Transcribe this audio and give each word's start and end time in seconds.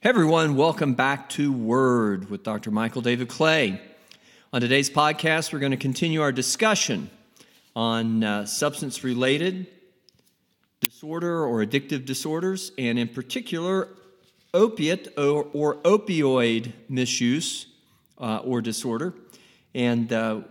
Hey 0.00 0.10
everyone, 0.10 0.54
welcome 0.54 0.94
back 0.94 1.28
to 1.30 1.52
Word 1.52 2.30
with 2.30 2.44
Dr. 2.44 2.70
Michael 2.70 3.02
David 3.02 3.26
Clay. 3.28 3.80
On 4.52 4.60
today's 4.60 4.88
podcast, 4.88 5.52
we're 5.52 5.58
going 5.58 5.72
to 5.72 5.76
continue 5.76 6.22
our 6.22 6.30
discussion 6.30 7.10
on 7.74 8.22
uh, 8.22 8.46
substance 8.46 9.02
related 9.02 9.66
disorder 10.78 11.44
or 11.44 11.66
addictive 11.66 12.04
disorders, 12.04 12.70
and 12.78 12.96
in 12.96 13.08
particular, 13.08 13.88
opiate 14.54 15.08
or, 15.18 15.48
or 15.52 15.74
opioid 15.78 16.72
misuse 16.88 17.66
uh, 18.18 18.36
or 18.44 18.62
disorder. 18.62 19.14
And 19.74 20.12
uh, 20.12 20.42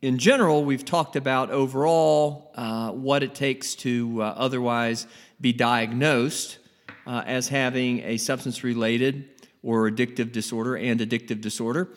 in 0.00 0.16
general, 0.18 0.64
we've 0.64 0.84
talked 0.84 1.16
about 1.16 1.50
overall 1.50 2.52
uh, 2.54 2.92
what 2.92 3.24
it 3.24 3.34
takes 3.34 3.74
to 3.74 4.22
uh, 4.22 4.34
otherwise 4.36 5.08
be 5.40 5.52
diagnosed 5.52 6.58
uh, 7.06 7.22
as 7.26 7.48
having 7.48 8.00
a 8.00 8.16
substance 8.16 8.64
related 8.64 9.28
or 9.62 9.88
addictive 9.90 10.32
disorder 10.32 10.76
and 10.76 11.00
addictive 11.00 11.40
disorder. 11.40 11.88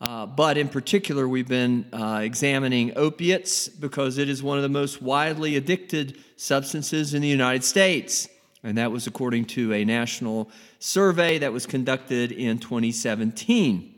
Uh, 0.00 0.26
but 0.26 0.58
in 0.58 0.68
particular, 0.68 1.28
we've 1.28 1.48
been 1.48 1.86
uh, 1.92 2.20
examining 2.22 2.92
opiates 2.96 3.68
because 3.68 4.18
it 4.18 4.28
is 4.28 4.42
one 4.42 4.58
of 4.58 4.62
the 4.62 4.68
most 4.68 5.00
widely 5.00 5.56
addicted 5.56 6.18
substances 6.36 7.14
in 7.14 7.22
the 7.22 7.28
United 7.28 7.64
States. 7.64 8.28
And 8.62 8.76
that 8.78 8.90
was 8.90 9.06
according 9.06 9.44
to 9.46 9.72
a 9.72 9.84
national 9.84 10.50
survey 10.78 11.38
that 11.38 11.52
was 11.52 11.66
conducted 11.66 12.32
in 12.32 12.58
2017. 12.58 13.94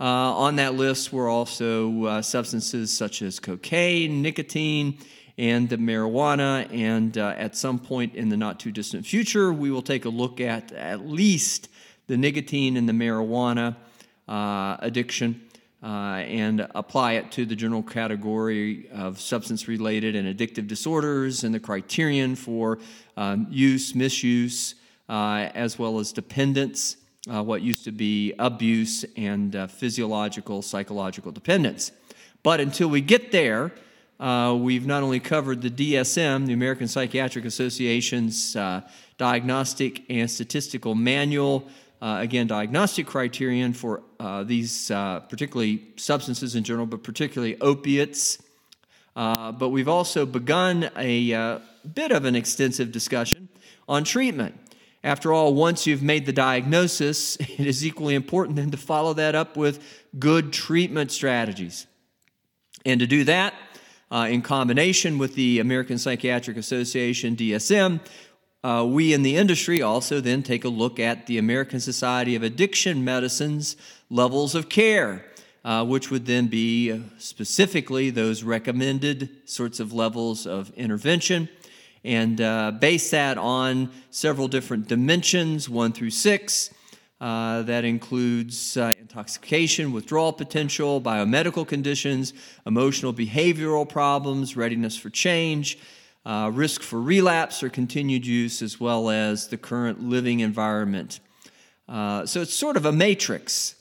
Uh, 0.00 0.04
on 0.04 0.56
that 0.56 0.74
list 0.74 1.12
were 1.12 1.28
also 1.28 2.04
uh, 2.04 2.22
substances 2.22 2.94
such 2.94 3.22
as 3.22 3.38
cocaine, 3.38 4.22
nicotine, 4.22 4.98
and 5.38 5.68
the 5.68 5.76
marijuana. 5.76 6.68
And 6.72 7.16
uh, 7.16 7.34
at 7.36 7.56
some 7.56 7.78
point 7.78 8.14
in 8.14 8.28
the 8.28 8.36
not 8.36 8.60
too 8.60 8.70
distant 8.70 9.06
future, 9.06 9.52
we 9.52 9.70
will 9.70 9.82
take 9.82 10.04
a 10.04 10.08
look 10.08 10.40
at 10.40 10.72
at 10.72 11.06
least 11.06 11.68
the 12.06 12.16
nicotine 12.16 12.76
and 12.76 12.88
the 12.88 12.92
marijuana 12.92 13.76
uh, 14.28 14.76
addiction. 14.80 15.40
Uh, 15.84 16.22
and 16.28 16.64
apply 16.76 17.14
it 17.14 17.32
to 17.32 17.44
the 17.44 17.56
general 17.56 17.82
category 17.82 18.88
of 18.92 19.18
substance 19.18 19.66
related 19.66 20.14
and 20.14 20.28
addictive 20.38 20.68
disorders 20.68 21.42
and 21.42 21.52
the 21.52 21.58
criterion 21.58 22.36
for 22.36 22.78
um, 23.16 23.48
use, 23.50 23.92
misuse, 23.92 24.76
uh, 25.08 25.50
as 25.54 25.80
well 25.80 25.98
as 25.98 26.12
dependence, 26.12 26.98
uh, 27.28 27.42
what 27.42 27.62
used 27.62 27.82
to 27.82 27.90
be 27.90 28.32
abuse, 28.38 29.04
and 29.16 29.56
uh, 29.56 29.66
physiological, 29.66 30.62
psychological 30.62 31.32
dependence. 31.32 31.90
But 32.44 32.60
until 32.60 32.88
we 32.88 33.00
get 33.00 33.32
there, 33.32 33.72
uh, 34.22 34.54
we've 34.54 34.86
not 34.86 35.02
only 35.02 35.18
covered 35.18 35.60
the 35.62 35.68
DSM, 35.68 36.46
the 36.46 36.52
American 36.52 36.86
Psychiatric 36.86 37.44
Association's 37.44 38.54
uh, 38.54 38.80
diagnostic 39.18 40.04
and 40.08 40.30
statistical 40.30 40.94
manual, 40.94 41.66
uh, 42.00 42.18
again, 42.20 42.46
diagnostic 42.46 43.04
criterion 43.04 43.72
for 43.72 44.00
uh, 44.20 44.44
these 44.44 44.92
uh, 44.92 45.18
particularly 45.28 45.82
substances 45.96 46.54
in 46.54 46.62
general, 46.62 46.86
but 46.86 47.02
particularly 47.02 47.60
opiates. 47.60 48.40
Uh, 49.16 49.50
but 49.50 49.70
we've 49.70 49.88
also 49.88 50.24
begun 50.24 50.88
a 50.96 51.60
bit 51.92 52.12
of 52.12 52.24
an 52.24 52.36
extensive 52.36 52.92
discussion 52.92 53.48
on 53.88 54.04
treatment. 54.04 54.54
After 55.02 55.32
all, 55.32 55.52
once 55.52 55.84
you've 55.84 56.00
made 56.00 56.26
the 56.26 56.32
diagnosis, 56.32 57.34
it 57.40 57.66
is 57.66 57.84
equally 57.84 58.14
important 58.14 58.54
then 58.54 58.70
to 58.70 58.76
follow 58.76 59.14
that 59.14 59.34
up 59.34 59.56
with 59.56 59.82
good 60.16 60.52
treatment 60.52 61.10
strategies. 61.10 61.88
And 62.84 63.00
to 63.00 63.06
do 63.08 63.24
that, 63.24 63.54
uh, 64.12 64.26
in 64.28 64.42
combination 64.42 65.16
with 65.16 65.34
the 65.34 65.58
American 65.58 65.96
Psychiatric 65.96 66.58
Association, 66.58 67.34
DSM, 67.34 67.98
uh, 68.62 68.86
we 68.86 69.14
in 69.14 69.22
the 69.22 69.36
industry 69.36 69.80
also 69.80 70.20
then 70.20 70.42
take 70.42 70.64
a 70.64 70.68
look 70.68 71.00
at 71.00 71.26
the 71.26 71.38
American 71.38 71.80
Society 71.80 72.36
of 72.36 72.42
Addiction 72.42 73.04
Medicine's 73.04 73.74
levels 74.10 74.54
of 74.54 74.68
care, 74.68 75.24
uh, 75.64 75.84
which 75.86 76.10
would 76.10 76.26
then 76.26 76.46
be 76.46 76.92
uh, 76.92 76.98
specifically 77.16 78.10
those 78.10 78.42
recommended 78.42 79.30
sorts 79.46 79.80
of 79.80 79.94
levels 79.94 80.46
of 80.46 80.70
intervention, 80.74 81.48
and 82.04 82.38
uh, 82.42 82.70
base 82.70 83.10
that 83.10 83.38
on 83.38 83.90
several 84.10 84.46
different 84.46 84.88
dimensions, 84.88 85.70
one 85.70 85.90
through 85.90 86.10
six. 86.10 86.72
Uh, 87.22 87.62
that 87.62 87.84
includes 87.84 88.76
uh, 88.76 88.91
intoxication, 89.12 89.92
withdrawal 89.92 90.32
potential, 90.32 90.98
biomedical 90.98 91.68
conditions, 91.68 92.32
emotional 92.64 93.12
behavioral 93.12 93.86
problems, 93.86 94.56
readiness 94.56 94.96
for 94.96 95.10
change, 95.10 95.78
uh, 96.24 96.50
risk 96.50 96.80
for 96.80 96.98
relapse 96.98 97.62
or 97.62 97.68
continued 97.68 98.24
use, 98.26 98.62
as 98.62 98.80
well 98.80 99.10
as 99.10 99.48
the 99.48 99.58
current 99.58 100.02
living 100.02 100.40
environment. 100.40 101.20
Uh, 101.90 102.24
so 102.24 102.40
it's 102.40 102.54
sort 102.54 102.74
of 102.74 102.86
a 102.86 102.92
matrix. 102.92 103.74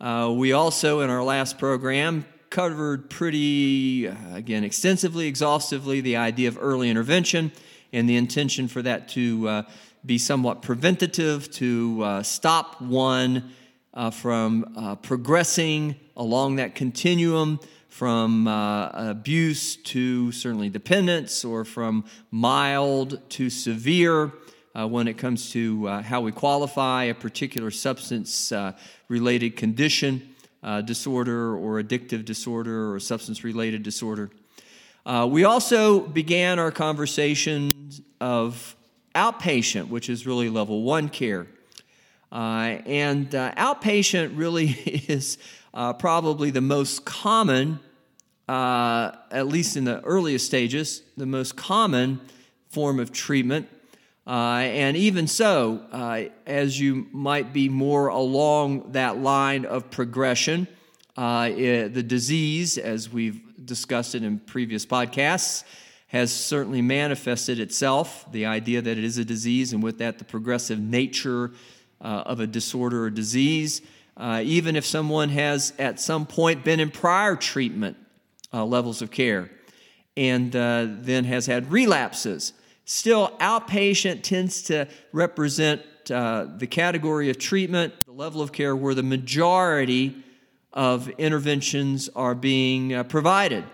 Uh, 0.00 0.32
we 0.34 0.54
also, 0.54 1.00
in 1.00 1.10
our 1.10 1.22
last 1.22 1.58
program, 1.58 2.24
covered 2.48 3.10
pretty, 3.10 4.06
again, 4.06 4.64
extensively, 4.64 5.26
exhaustively 5.26 6.00
the 6.00 6.16
idea 6.16 6.48
of 6.48 6.56
early 6.58 6.88
intervention 6.88 7.52
and 7.92 8.08
the 8.08 8.16
intention 8.16 8.66
for 8.66 8.80
that 8.80 9.10
to 9.10 9.62
be 10.06 10.16
somewhat 10.16 10.62
preventative 10.62 11.50
to 11.50 12.02
uh, 12.02 12.22
stop 12.22 12.80
one 12.80 13.52
uh, 13.92 14.10
from 14.10 14.72
uh, 14.76 14.94
progressing 14.96 15.96
along 16.16 16.56
that 16.56 16.74
continuum 16.74 17.58
from 17.88 18.46
uh, 18.46 18.88
abuse 19.10 19.74
to 19.76 20.30
certainly 20.30 20.68
dependence 20.68 21.44
or 21.44 21.64
from 21.64 22.04
mild 22.30 23.18
to 23.28 23.50
severe 23.50 24.32
uh, 24.78 24.86
when 24.86 25.08
it 25.08 25.18
comes 25.18 25.50
to 25.50 25.88
uh, 25.88 26.02
how 26.02 26.20
we 26.20 26.30
qualify 26.30 27.04
a 27.04 27.14
particular 27.14 27.70
substance 27.70 28.52
related 29.08 29.56
condition, 29.56 30.36
disorder, 30.84 31.56
or 31.56 31.82
addictive 31.82 32.24
disorder, 32.24 32.94
or 32.94 33.00
substance 33.00 33.42
related 33.42 33.82
disorder. 33.82 34.30
we 35.26 35.42
also 35.42 35.98
began 36.00 36.60
our 36.60 36.70
conversation 36.70 37.90
of 38.20 38.76
outpatient, 39.16 39.88
which 39.88 40.08
is 40.08 40.26
really 40.28 40.48
level 40.48 40.82
one 40.84 41.08
care. 41.08 41.48
Uh, 42.32 42.78
and 42.86 43.34
uh, 43.34 43.52
outpatient 43.54 44.36
really 44.36 44.68
is 45.08 45.38
uh, 45.74 45.92
probably 45.92 46.50
the 46.50 46.60
most 46.60 47.04
common, 47.04 47.80
uh, 48.48 49.12
at 49.30 49.48
least 49.48 49.76
in 49.76 49.84
the 49.84 50.00
earliest 50.02 50.46
stages, 50.46 51.02
the 51.16 51.26
most 51.26 51.56
common 51.56 52.20
form 52.68 53.00
of 53.00 53.12
treatment. 53.12 53.68
Uh, 54.26 54.58
and 54.58 54.96
even 54.96 55.26
so, 55.26 55.84
uh, 55.90 56.22
as 56.46 56.78
you 56.78 57.08
might 57.10 57.52
be 57.52 57.68
more 57.68 58.08
along 58.08 58.92
that 58.92 59.18
line 59.18 59.64
of 59.64 59.90
progression, 59.90 60.68
it, 61.18 61.92
the 61.94 62.02
disease, 62.02 62.78
as 62.78 63.10
we've 63.10 63.42
discussed 63.64 64.14
it 64.14 64.22
in 64.22 64.38
previous 64.38 64.86
podcasts, 64.86 65.64
has 66.06 66.32
certainly 66.32 66.82
manifested 66.82 67.60
itself, 67.60 68.24
the 68.32 68.46
idea 68.46 68.82
that 68.82 68.98
it 68.98 69.04
is 69.04 69.18
a 69.18 69.24
disease, 69.24 69.72
and 69.72 69.82
with 69.82 69.98
that, 69.98 70.18
the 70.18 70.24
progressive 70.24 70.78
nature 70.78 71.50
uh, 72.00 72.22
of 72.26 72.40
a 72.40 72.46
disorder 72.46 73.04
or 73.04 73.10
disease. 73.10 73.82
Uh, 74.16 74.42
even 74.44 74.76
if 74.76 74.84
someone 74.84 75.28
has 75.30 75.72
at 75.78 76.00
some 76.00 76.26
point 76.26 76.64
been 76.64 76.80
in 76.80 76.90
prior 76.90 77.36
treatment 77.36 77.96
uh, 78.52 78.64
levels 78.64 79.00
of 79.00 79.10
care 79.10 79.50
and 80.16 80.54
uh, 80.54 80.86
then 80.88 81.24
has 81.24 81.46
had 81.46 81.70
relapses, 81.70 82.52
still, 82.84 83.28
outpatient 83.38 84.22
tends 84.22 84.62
to 84.62 84.86
represent 85.12 85.82
uh, 86.10 86.46
the 86.56 86.66
category 86.66 87.30
of 87.30 87.38
treatment, 87.38 87.94
the 88.04 88.12
level 88.12 88.42
of 88.42 88.52
care 88.52 88.74
where 88.74 88.94
the 88.94 89.02
majority 89.02 90.16
of 90.72 91.08
interventions 91.10 92.08
are 92.14 92.34
being 92.34 92.92
uh, 92.92 93.04
provided. 93.04 93.64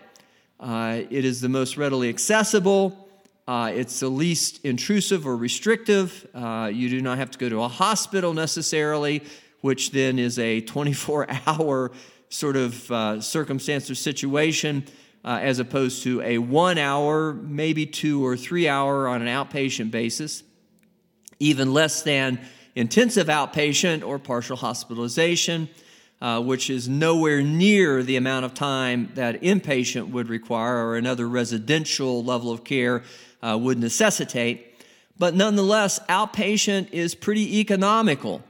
It 0.60 1.25
is 1.25 1.41
the 1.41 1.48
most 1.48 1.76
readily 1.76 2.08
accessible. 2.08 3.06
Uh, 3.49 3.71
it's 3.73 4.01
the 4.01 4.09
least 4.09 4.65
intrusive 4.65 5.25
or 5.25 5.37
restrictive. 5.37 6.27
Uh, 6.34 6.69
you 6.73 6.89
do 6.89 7.01
not 7.01 7.17
have 7.17 7.31
to 7.31 7.39
go 7.39 7.49
to 7.49 7.62
a 7.62 7.69
hospital 7.69 8.34
necessarily, 8.34 9.23
which 9.61 9.93
then 9.93 10.19
is 10.19 10.37
a 10.38 10.61
24 10.62 11.29
hour 11.47 11.93
sort 12.29 12.56
of 12.56 12.91
uh, 12.91 13.20
circumstance 13.20 13.88
or 13.88 13.94
situation, 13.94 14.85
uh, 15.25 15.38
as 15.41 15.61
opposed 15.61 16.03
to 16.03 16.20
a 16.23 16.38
one 16.38 16.76
hour, 16.76 17.35
maybe 17.35 17.87
two 17.87 18.25
or 18.25 18.37
three 18.37 18.67
hour 18.67 19.06
on 19.06 19.23
an 19.23 19.29
outpatient 19.29 19.93
basis, 19.93 20.43
even 21.38 21.73
less 21.73 22.03
than 22.03 22.41
intensive 22.75 23.29
outpatient 23.29 24.05
or 24.05 24.19
partial 24.19 24.56
hospitalization 24.56 25.69
uh, 26.20 26.41
which 26.41 26.70
is 26.70 26.88
nowhere 26.88 27.43
near 27.43 28.03
the 28.03 28.17
amount 28.17 28.44
of 28.44 28.55
time 28.55 29.11
that 29.15 29.41
inpatient 29.43 30.11
would 30.11 30.29
require 30.29 30.87
or 30.87 30.97
another 30.97 31.29
residential 31.29 32.25
level 32.25 32.50
of 32.50 32.65
care 32.65 33.03
uh, 33.43 33.59
would 33.61 33.79
necessitate. 33.79 34.75
But 35.19 35.35
nonetheless, 35.35 35.99
outpatient 36.09 36.93
is 36.93 37.15
pretty 37.15 37.61
economical. 37.61 38.43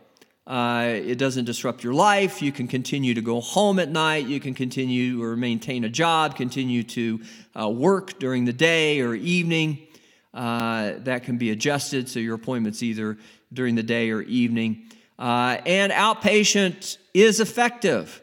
Uh, 0.47 1.01
it 1.05 1.19
doesn't 1.19 1.45
disrupt 1.45 1.83
your 1.83 1.93
life. 1.93 2.41
You 2.41 2.53
can 2.53 2.69
continue 2.69 3.15
to 3.15 3.21
go 3.21 3.41
home 3.41 3.79
at 3.79 3.91
night. 3.91 4.27
You 4.27 4.39
can 4.39 4.55
continue 4.55 5.23
or 5.23 5.37
maintain 5.37 5.85
a 5.85 5.89
job, 5.89 6.37
continue 6.37 6.85
to 6.85 7.21
uh, 7.61 7.69
work 7.69 8.19
during 8.19 8.45
the 8.45 8.53
day 8.53 9.01
or 9.01 9.15
evening. 9.15 9.87
Uh, 10.33 10.93
that 10.99 11.25
can 11.25 11.39
be 11.39 11.51
adjusted 11.51 12.09
so 12.09 12.21
your 12.21 12.35
appointment's 12.35 12.83
either 12.83 13.17
during 13.53 13.75
the 13.75 13.83
day 13.83 14.11
or 14.11 14.23
evening. 14.23 14.85
Uh, 15.19 15.59
and 15.67 15.93
outpatient 15.93 16.99
is 17.15 17.41
effective. 17.41 18.23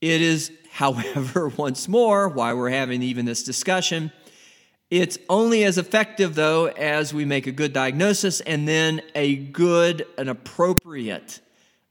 It 0.00 0.20
is, 0.20 0.52
however, 0.70 1.48
once 1.48 1.88
more, 1.88 2.28
why 2.28 2.52
we're 2.52 2.70
having 2.70 3.02
even 3.02 3.24
this 3.24 3.42
discussion, 3.42 4.12
it's 4.92 5.16
only 5.30 5.64
as 5.64 5.78
effective, 5.78 6.34
though, 6.34 6.66
as 6.66 7.14
we 7.14 7.24
make 7.24 7.46
a 7.46 7.50
good 7.50 7.72
diagnosis 7.72 8.42
and 8.42 8.68
then 8.68 9.00
a 9.14 9.36
good 9.36 10.04
and 10.18 10.28
appropriate 10.28 11.40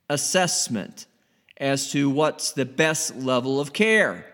assessment 0.08 1.08
as 1.58 1.92
to 1.94 2.12
what's 2.12 2.52
the 2.52 2.64
best 2.64 3.16
level 3.16 3.60
of 3.60 3.74
care. 3.74 4.28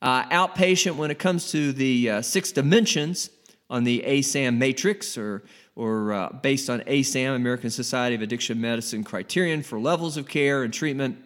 Uh, 0.00 0.24
outpatient, 0.30 0.96
when 0.96 1.10
it 1.10 1.18
comes 1.18 1.50
to 1.50 1.70
the 1.74 2.08
uh, 2.08 2.22
six 2.22 2.50
dimensions 2.50 3.28
on 3.68 3.84
the 3.84 4.02
ASAM 4.06 4.56
matrix, 4.56 5.18
or, 5.18 5.42
or 5.76 6.14
uh, 6.14 6.30
based 6.30 6.70
on 6.70 6.80
ASAM, 6.80 7.36
American 7.36 7.68
Society 7.68 8.14
of 8.14 8.22
Addiction 8.22 8.58
Medicine 8.58 9.04
criterion 9.04 9.62
for 9.62 9.78
levels 9.78 10.16
of 10.16 10.26
care 10.26 10.62
and 10.62 10.72
treatment, 10.72 11.18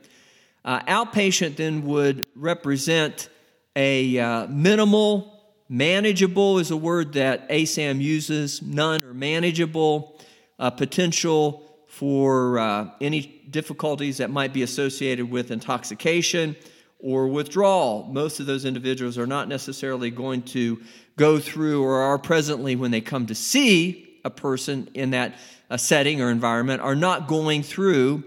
uh, 0.64 0.80
outpatient 0.80 1.54
then 1.54 1.84
would 1.86 2.26
represent 2.34 3.28
a 3.76 4.18
uh, 4.18 4.48
minimal 4.48 5.36
Manageable 5.68 6.58
is 6.58 6.70
a 6.70 6.76
word 6.76 7.14
that 7.14 7.48
ASAM 7.48 8.00
uses, 8.00 8.62
none 8.62 9.02
or 9.02 9.12
manageable, 9.12 10.16
uh, 10.60 10.70
potential 10.70 11.62
for 11.88 12.58
uh, 12.58 12.90
any 13.00 13.42
difficulties 13.50 14.18
that 14.18 14.30
might 14.30 14.52
be 14.52 14.62
associated 14.62 15.28
with 15.28 15.50
intoxication 15.50 16.54
or 17.00 17.26
withdrawal. 17.26 18.04
Most 18.04 18.38
of 18.38 18.46
those 18.46 18.64
individuals 18.64 19.18
are 19.18 19.26
not 19.26 19.48
necessarily 19.48 20.10
going 20.10 20.42
to 20.42 20.80
go 21.16 21.40
through 21.40 21.82
or 21.82 22.00
are 22.00 22.18
presently 22.18 22.76
when 22.76 22.92
they 22.92 23.00
come 23.00 23.26
to 23.26 23.34
see 23.34 24.20
a 24.24 24.30
person 24.30 24.88
in 24.94 25.10
that 25.10 25.34
uh, 25.68 25.76
setting 25.76 26.22
or 26.22 26.30
environment 26.30 26.80
are 26.80 26.94
not 26.94 27.26
going 27.26 27.64
through 27.64 28.22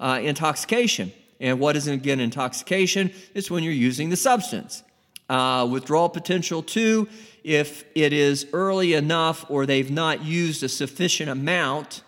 uh, 0.00 0.20
intoxication. 0.22 1.12
And 1.40 1.58
what 1.58 1.76
is 1.76 1.86
again 1.86 2.20
intoxication? 2.20 3.10
It's 3.34 3.50
when 3.50 3.62
you're 3.62 3.72
using 3.72 4.10
the 4.10 4.16
substance. 4.16 4.82
Uh, 5.28 5.66
withdrawal 5.70 6.08
potential, 6.08 6.62
two, 6.62 7.08
if 7.42 7.84
it 7.94 8.12
is 8.12 8.46
early 8.52 8.92
enough 8.92 9.46
or 9.48 9.64
they've 9.64 9.90
not 9.90 10.22
used 10.22 10.62
a 10.62 10.68
sufficient 10.68 11.30
amount 11.30 12.02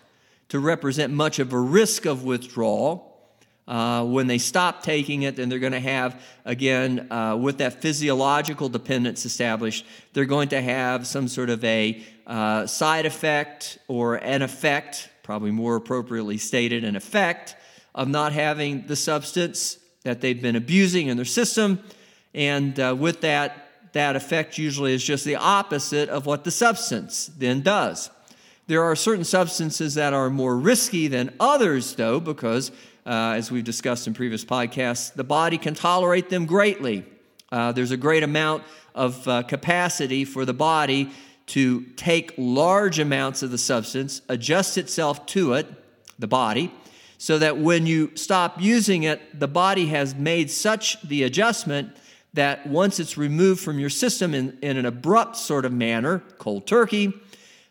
to 0.49 0.59
represent 0.59 1.11
much 1.11 1.39
of 1.39 1.53
a 1.53 1.59
risk 1.59 2.05
of 2.05 2.23
withdrawal. 2.23 3.03
Uh, 3.67 4.05
when 4.05 4.27
they 4.27 4.37
stop 4.37 4.81
taking 4.81 5.23
it, 5.23 5.35
then 5.35 5.49
they're 5.49 5.59
going 5.59 5.73
to 5.73 5.79
have, 5.79 6.21
again, 6.45 7.11
uh, 7.11 7.35
with 7.35 7.57
that 7.57 7.81
physiological 7.81 8.69
dependence 8.69 9.25
established, 9.25 9.85
they're 10.13 10.23
going 10.23 10.47
to 10.47 10.61
have 10.61 11.05
some 11.05 11.27
sort 11.27 11.49
of 11.49 11.61
a 11.65 12.01
uh, 12.27 12.65
side 12.65 13.05
effect 13.05 13.77
or 13.89 14.15
an 14.15 14.41
effect, 14.41 15.09
probably 15.21 15.51
more 15.51 15.75
appropriately 15.75 16.37
stated, 16.37 16.85
an 16.85 16.95
effect 16.95 17.55
of 17.93 18.07
not 18.07 18.31
having 18.31 18.87
the 18.87 18.95
substance 18.95 19.79
that 20.03 20.21
they've 20.21 20.41
been 20.41 20.55
abusing 20.55 21.07
in 21.07 21.17
their 21.17 21.25
system 21.25 21.83
and 22.37 22.79
uh, 22.79 22.95
with 22.97 23.21
that, 23.21 23.71
that 23.93 24.15
effect 24.15 24.59
usually 24.59 24.93
is 24.93 25.03
just 25.03 25.25
the 25.25 25.35
opposite 25.37 26.07
of 26.07 26.27
what 26.27 26.43
the 26.43 26.51
substance 26.51 27.31
then 27.35 27.61
does. 27.61 28.11
There 28.67 28.83
are 28.83 28.95
certain 28.95 29.23
substances 29.23 29.95
that 29.95 30.13
are 30.13 30.29
more 30.29 30.55
risky 30.55 31.07
than 31.07 31.33
others, 31.39 31.95
though, 31.95 32.19
because, 32.19 32.69
uh, 33.07 33.33
as 33.35 33.49
we've 33.49 33.63
discussed 33.63 34.05
in 34.05 34.13
previous 34.13 34.45
podcasts, 34.45 35.11
the 35.11 35.23
body 35.23 35.57
can 35.57 35.73
tolerate 35.73 36.29
them 36.29 36.45
greatly. 36.45 37.05
Uh, 37.51 37.71
there's 37.71 37.91
a 37.91 37.97
great 37.97 38.21
amount 38.21 38.63
of 38.93 39.27
uh, 39.27 39.41
capacity 39.41 40.23
for 40.23 40.45
the 40.45 40.53
body 40.53 41.09
to 41.47 41.81
take 41.95 42.33
large 42.37 42.99
amounts 42.99 43.41
of 43.41 43.49
the 43.49 43.57
substance, 43.57 44.21
adjust 44.29 44.77
itself 44.77 45.25
to 45.25 45.53
it, 45.53 45.65
the 46.19 46.27
body, 46.27 46.71
so 47.17 47.39
that 47.39 47.57
when 47.57 47.87
you 47.87 48.11
stop 48.15 48.61
using 48.61 49.03
it, 49.03 49.39
the 49.39 49.47
body 49.47 49.87
has 49.87 50.13
made 50.13 50.51
such 50.51 51.01
the 51.01 51.23
adjustment 51.23 51.97
that 52.33 52.67
once 52.67 52.99
it's 52.99 53.17
removed 53.17 53.61
from 53.61 53.79
your 53.79 53.89
system 53.89 54.33
in, 54.33 54.57
in 54.61 54.77
an 54.77 54.85
abrupt 54.85 55.37
sort 55.37 55.65
of 55.65 55.73
manner, 55.73 56.23
cold 56.37 56.67
turkey, 56.67 57.13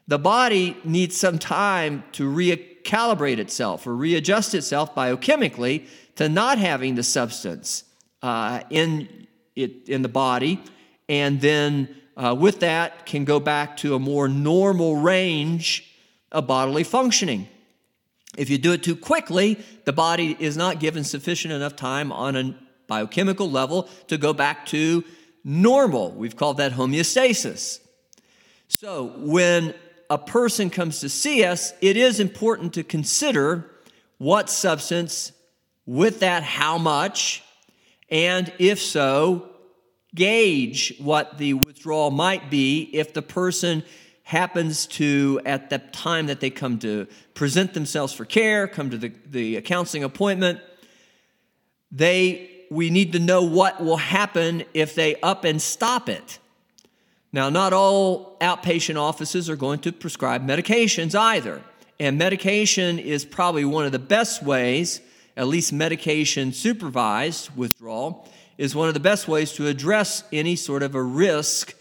the 0.08 0.18
body 0.18 0.76
needs 0.84 1.16
some 1.16 1.38
time 1.38 2.04
to 2.12 2.30
recalibrate 2.30 3.38
itself 3.38 3.86
or 3.86 3.94
readjust 3.94 4.54
itself 4.54 4.94
biochemically 4.94 5.86
to 6.16 6.28
not 6.28 6.58
having 6.58 6.94
the 6.94 7.02
substance 7.02 7.84
uh, 8.22 8.60
in, 8.70 9.26
it, 9.54 9.88
in 9.88 10.02
the 10.02 10.08
body, 10.08 10.62
and 11.08 11.40
then 11.40 11.94
uh, 12.16 12.34
with 12.38 12.60
that 12.60 13.06
can 13.06 13.24
go 13.24 13.38
back 13.38 13.76
to 13.76 13.94
a 13.94 13.98
more 13.98 14.28
normal 14.28 14.96
range 14.96 15.94
of 16.32 16.46
bodily 16.46 16.84
functioning. 16.84 17.48
If 18.36 18.50
you 18.50 18.58
do 18.58 18.72
it 18.72 18.82
too 18.82 18.96
quickly, 18.96 19.58
the 19.84 19.92
body 19.92 20.36
is 20.38 20.56
not 20.56 20.80
given 20.80 21.04
sufficient 21.04 21.52
enough 21.52 21.76
time 21.76 22.12
on 22.12 22.36
an 22.36 22.65
biochemical 22.86 23.50
level 23.50 23.88
to 24.08 24.18
go 24.18 24.32
back 24.32 24.66
to 24.66 25.04
normal. 25.44 26.12
We've 26.12 26.36
called 26.36 26.58
that 26.58 26.72
homeostasis. 26.72 27.80
So, 28.68 29.12
when 29.16 29.74
a 30.10 30.18
person 30.18 30.70
comes 30.70 31.00
to 31.00 31.08
see 31.08 31.44
us, 31.44 31.72
it 31.80 31.96
is 31.96 32.20
important 32.20 32.74
to 32.74 32.82
consider 32.82 33.70
what 34.18 34.50
substance, 34.50 35.32
with 35.84 36.20
that, 36.20 36.42
how 36.42 36.78
much, 36.78 37.44
and 38.10 38.52
if 38.58 38.80
so, 38.80 39.48
gauge 40.14 40.94
what 40.98 41.38
the 41.38 41.54
withdrawal 41.54 42.10
might 42.10 42.50
be 42.50 42.82
if 42.92 43.12
the 43.12 43.22
person 43.22 43.84
happens 44.24 44.86
to, 44.86 45.40
at 45.46 45.70
the 45.70 45.78
time 45.78 46.26
that 46.26 46.40
they 46.40 46.50
come 46.50 46.78
to 46.80 47.06
present 47.34 47.74
themselves 47.74 48.12
for 48.12 48.24
care, 48.24 48.66
come 48.66 48.90
to 48.90 48.98
the, 48.98 49.12
the 49.30 49.60
counseling 49.60 50.02
appointment, 50.02 50.58
they 51.92 52.55
we 52.70 52.90
need 52.90 53.12
to 53.12 53.18
know 53.18 53.42
what 53.42 53.82
will 53.82 53.96
happen 53.96 54.64
if 54.74 54.94
they 54.94 55.16
up 55.16 55.44
and 55.44 55.60
stop 55.60 56.08
it. 56.08 56.38
Now, 57.32 57.48
not 57.48 57.72
all 57.72 58.36
outpatient 58.40 59.00
offices 59.00 59.50
are 59.50 59.56
going 59.56 59.80
to 59.80 59.92
prescribe 59.92 60.46
medications 60.46 61.14
either. 61.14 61.62
And 61.98 62.18
medication 62.18 62.98
is 62.98 63.24
probably 63.24 63.64
one 63.64 63.86
of 63.86 63.92
the 63.92 63.98
best 63.98 64.42
ways, 64.42 65.00
at 65.36 65.46
least 65.46 65.72
medication 65.72 66.52
supervised 66.52 67.54
withdrawal, 67.56 68.28
is 68.58 68.74
one 68.74 68.88
of 68.88 68.94
the 68.94 69.00
best 69.00 69.28
ways 69.28 69.52
to 69.52 69.66
address 69.66 70.24
any 70.32 70.56
sort 70.56 70.82
of 70.82 70.94
a 70.94 71.02
risk 71.02 71.74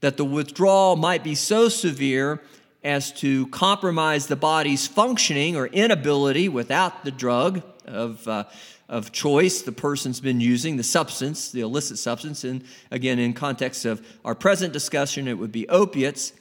that 0.00 0.16
the 0.16 0.24
withdrawal 0.24 0.96
might 0.96 1.22
be 1.22 1.34
so 1.34 1.68
severe 1.68 2.42
as 2.84 3.12
to 3.12 3.46
compromise 3.48 4.26
the 4.26 4.36
body's 4.36 4.86
functioning 4.86 5.56
or 5.56 5.66
inability 5.66 6.48
without 6.48 7.04
the 7.04 7.10
drug 7.10 7.62
of 7.86 8.26
uh, 8.26 8.44
of 8.92 9.10
choice 9.10 9.62
the 9.62 9.72
person's 9.72 10.20
been 10.20 10.38
using, 10.38 10.76
the 10.76 10.82
substance, 10.82 11.50
the 11.50 11.62
illicit 11.62 11.98
substance, 11.98 12.44
and 12.44 12.62
again, 12.90 13.18
in 13.18 13.32
context 13.32 13.86
of 13.86 14.06
our 14.22 14.34
present 14.34 14.74
discussion, 14.74 15.26
it 15.26 15.38
would 15.38 15.50
be 15.50 15.66
opiates, 15.70 16.34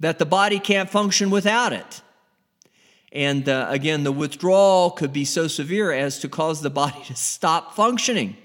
that 0.00 0.18
the 0.18 0.26
body 0.26 0.58
can't 0.58 0.90
function 0.90 1.30
without 1.30 1.72
it. 1.72 2.02
And 3.10 3.48
uh, 3.48 3.68
again, 3.70 4.04
the 4.04 4.12
withdrawal 4.12 4.90
could 4.90 5.14
be 5.14 5.24
so 5.24 5.48
severe 5.48 5.92
as 5.92 6.18
to 6.18 6.28
cause 6.28 6.60
the 6.60 6.68
body 6.68 7.02
to 7.06 7.16
stop 7.16 7.74
functioning. 7.74 8.36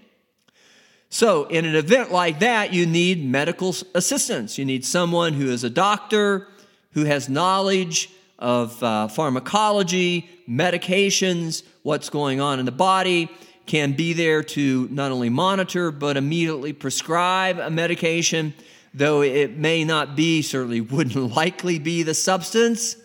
So, 1.09 1.45
in 1.45 1.65
an 1.65 1.75
event 1.75 2.13
like 2.13 2.39
that, 2.39 2.71
you 2.71 2.85
need 2.85 3.25
medical 3.25 3.75
assistance. 3.93 4.57
You 4.57 4.63
need 4.63 4.85
someone 4.85 5.33
who 5.33 5.49
is 5.49 5.65
a 5.65 5.69
doctor, 5.69 6.47
who 6.91 7.03
has 7.03 7.27
knowledge 7.27 8.09
of 8.37 8.81
uh, 8.81 9.09
pharmacology, 9.09 10.29
medications, 10.47 11.63
what's 11.83 12.09
going 12.09 12.39
on 12.39 12.59
in 12.59 12.65
the 12.65 12.71
body, 12.71 13.29
can 13.69 13.91
be 13.91 14.13
there 14.13 14.41
to 14.41 14.87
not 14.89 15.11
only 15.11 15.29
monitor 15.29 15.91
but 15.91 16.17
immediately 16.17 16.73
prescribe 16.73 17.59
a 17.59 17.69
medication, 17.69 18.51
though 18.95 19.21
it 19.21 19.57
may 19.57 19.83
not 19.83 20.15
be, 20.15 20.41
certainly 20.41 20.81
wouldn't 20.81 21.15
likely 21.35 21.77
be 21.77 22.01
the 22.01 22.15
substance 22.15 22.97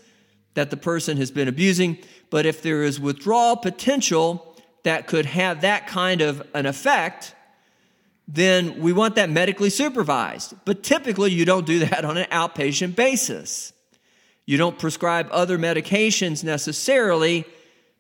that 0.54 0.71
the 0.71 0.76
person 0.78 1.18
has 1.18 1.30
been 1.30 1.49
abusing. 1.49 1.99
But 2.30 2.47
if 2.47 2.62
there 2.62 2.83
is 2.83 2.99
withdrawal 2.99 3.56
potential 3.56 4.56
that 4.85 5.06
could 5.06 5.26
have 5.26 5.61
that 5.61 5.87
kind 5.87 6.23
of 6.23 6.42
an 6.54 6.64
effect, 6.64 7.35
then 8.26 8.80
we 8.80 8.94
want 8.94 9.16
that 9.16 9.28
medically 9.28 9.68
supervised. 9.68 10.54
But 10.64 10.83
typically, 10.83 11.30
you 11.30 11.44
don't 11.44 11.66
do 11.66 11.80
that 11.80 12.06
on 12.06 12.16
an 12.16 12.26
outpatient 12.30 12.97
basis. 12.97 13.75
You 14.47 14.56
don't 14.56 14.78
prescribe 14.78 15.28
other 15.30 15.59
medications 15.59 16.42
necessarily 16.42 17.44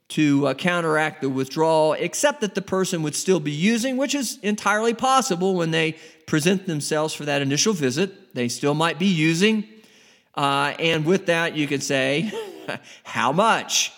to 0.08 0.46
uh, 0.46 0.54
counteract 0.54 1.22
the 1.22 1.30
withdrawal, 1.30 1.94
except 1.94 2.40
that 2.42 2.54
the 2.54 2.62
person 2.62 3.02
would 3.02 3.14
still 3.14 3.40
be 3.40 3.50
using, 3.50 3.96
which 3.96 4.14
is 4.14 4.38
entirely 4.42 4.94
possible 4.94 5.54
when 5.54 5.70
they 5.70 5.96
present 6.26 6.66
themselves 6.66 7.14
for 7.14 7.24
that 7.24 7.42
initial 7.42 7.72
visit. 7.72 8.34
They 8.34 8.48
still 8.48 8.74
might 8.74 8.98
be 8.98 9.06
using. 9.06 9.66
Uh, 10.34 10.74
and 10.78 11.04
with 11.04 11.26
that, 11.26 11.56
you 11.56 11.66
could 11.66 11.82
say, 11.82 12.32
how 13.04 13.32
much? 13.32 13.92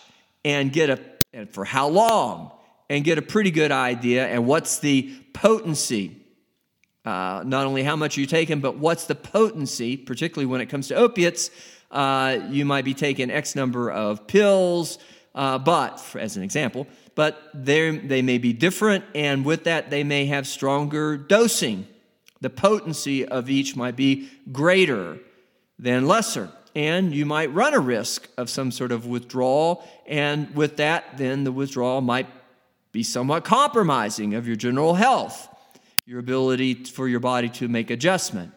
And 0.44 0.72
get 0.72 0.90
a, 0.90 1.00
and 1.32 1.50
for 1.50 1.64
how 1.64 1.88
long? 1.88 2.52
And 2.88 3.04
get 3.04 3.18
a 3.18 3.22
pretty 3.22 3.50
good 3.50 3.72
idea. 3.72 4.26
And 4.26 4.46
what's 4.46 4.78
the 4.78 5.12
potency? 5.32 6.22
Uh, 7.04 7.42
not 7.44 7.66
only 7.66 7.82
how 7.82 7.96
much 7.96 8.16
are 8.16 8.20
you're 8.20 8.28
taking, 8.28 8.60
but 8.60 8.78
what's 8.78 9.06
the 9.06 9.14
potency, 9.14 9.96
particularly 9.96 10.46
when 10.46 10.60
it 10.60 10.66
comes 10.66 10.88
to 10.88 10.94
opiates. 10.94 11.50
Uh, 11.90 12.38
you 12.48 12.64
might 12.64 12.84
be 12.84 12.94
taking 12.94 13.30
X 13.30 13.56
number 13.56 13.90
of 13.90 14.26
pills 14.26 14.98
uh, 15.36 15.58
but 15.58 16.02
as 16.18 16.36
an 16.36 16.42
example, 16.42 16.86
but 17.14 17.50
they 17.54 18.22
may 18.22 18.38
be 18.38 18.52
different, 18.52 19.04
and 19.14 19.44
with 19.44 19.64
that, 19.64 19.90
they 19.90 20.02
may 20.02 20.26
have 20.26 20.46
stronger 20.46 21.16
dosing. 21.16 21.86
The 22.40 22.50
potency 22.50 23.24
of 23.24 23.48
each 23.48 23.76
might 23.76 23.96
be 23.96 24.28
greater 24.50 25.18
than 25.78 26.06
lesser, 26.06 26.50
and 26.74 27.14
you 27.14 27.26
might 27.26 27.52
run 27.52 27.74
a 27.74 27.78
risk 27.78 28.28
of 28.36 28.50
some 28.50 28.70
sort 28.70 28.92
of 28.92 29.06
withdrawal, 29.06 29.86
and 30.06 30.54
with 30.54 30.78
that, 30.78 31.16
then 31.16 31.44
the 31.44 31.52
withdrawal 31.52 32.00
might 32.00 32.26
be 32.92 33.02
somewhat 33.02 33.44
compromising 33.44 34.34
of 34.34 34.46
your 34.46 34.56
general 34.56 34.94
health, 34.94 35.48
your 36.06 36.18
ability 36.18 36.84
for 36.84 37.08
your 37.08 37.20
body 37.20 37.50
to 37.50 37.68
make 37.68 37.90
adjustment. 37.90 38.52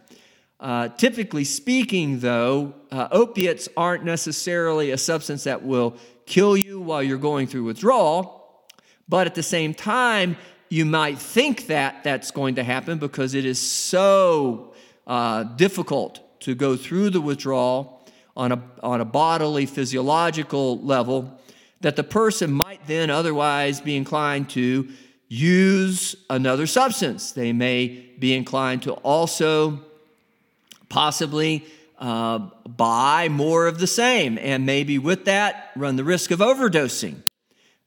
Uh, 0.59 0.89
typically 0.89 1.45
speaking, 1.45 2.19
though, 2.19 2.73
uh, 2.91 3.07
opiates 3.11 3.69
aren't 3.77 4.03
necessarily 4.03 4.91
a 4.91 4.97
substance 4.97 5.45
that 5.45 5.63
will 5.63 5.95
kill 6.25 6.57
you 6.57 6.81
while 6.81 7.01
you're 7.01 7.17
going 7.17 7.47
through 7.47 7.63
withdrawal, 7.63 8.67
but 9.07 9.25
at 9.25 9.35
the 9.35 9.43
same 9.43 9.73
time, 9.73 10.35
you 10.67 10.85
might 10.85 11.17
think 11.17 11.67
that 11.67 12.03
that's 12.03 12.29
going 12.31 12.55
to 12.55 12.63
happen 12.63 12.99
because 12.99 13.33
it 13.33 13.45
is 13.45 13.59
so 13.59 14.73
uh, 15.07 15.43
difficult 15.43 16.19
to 16.41 16.53
go 16.53 16.75
through 16.75 17.09
the 17.09 17.21
withdrawal 17.21 18.07
on 18.35 18.51
a, 18.51 18.61
on 18.83 19.01
a 19.01 19.05
bodily, 19.05 19.65
physiological 19.65 20.79
level 20.81 21.39
that 21.81 21.95
the 21.95 22.03
person 22.03 22.51
might 22.51 22.85
then 22.85 23.09
otherwise 23.09 23.81
be 23.81 23.95
inclined 23.95 24.49
to 24.49 24.87
use 25.29 26.15
another 26.29 26.67
substance. 26.67 27.31
They 27.31 27.53
may 27.53 27.87
be 28.19 28.35
inclined 28.35 28.83
to 28.83 28.93
also 28.93 29.83
possibly 30.89 31.65
uh, 31.97 32.39
buy 32.67 33.29
more 33.29 33.67
of 33.67 33.79
the 33.79 33.87
same, 33.87 34.37
and 34.37 34.65
maybe 34.65 34.97
with 34.97 35.25
that, 35.25 35.71
run 35.75 35.95
the 35.95 36.03
risk 36.03 36.31
of 36.31 36.39
overdosing. 36.39 37.23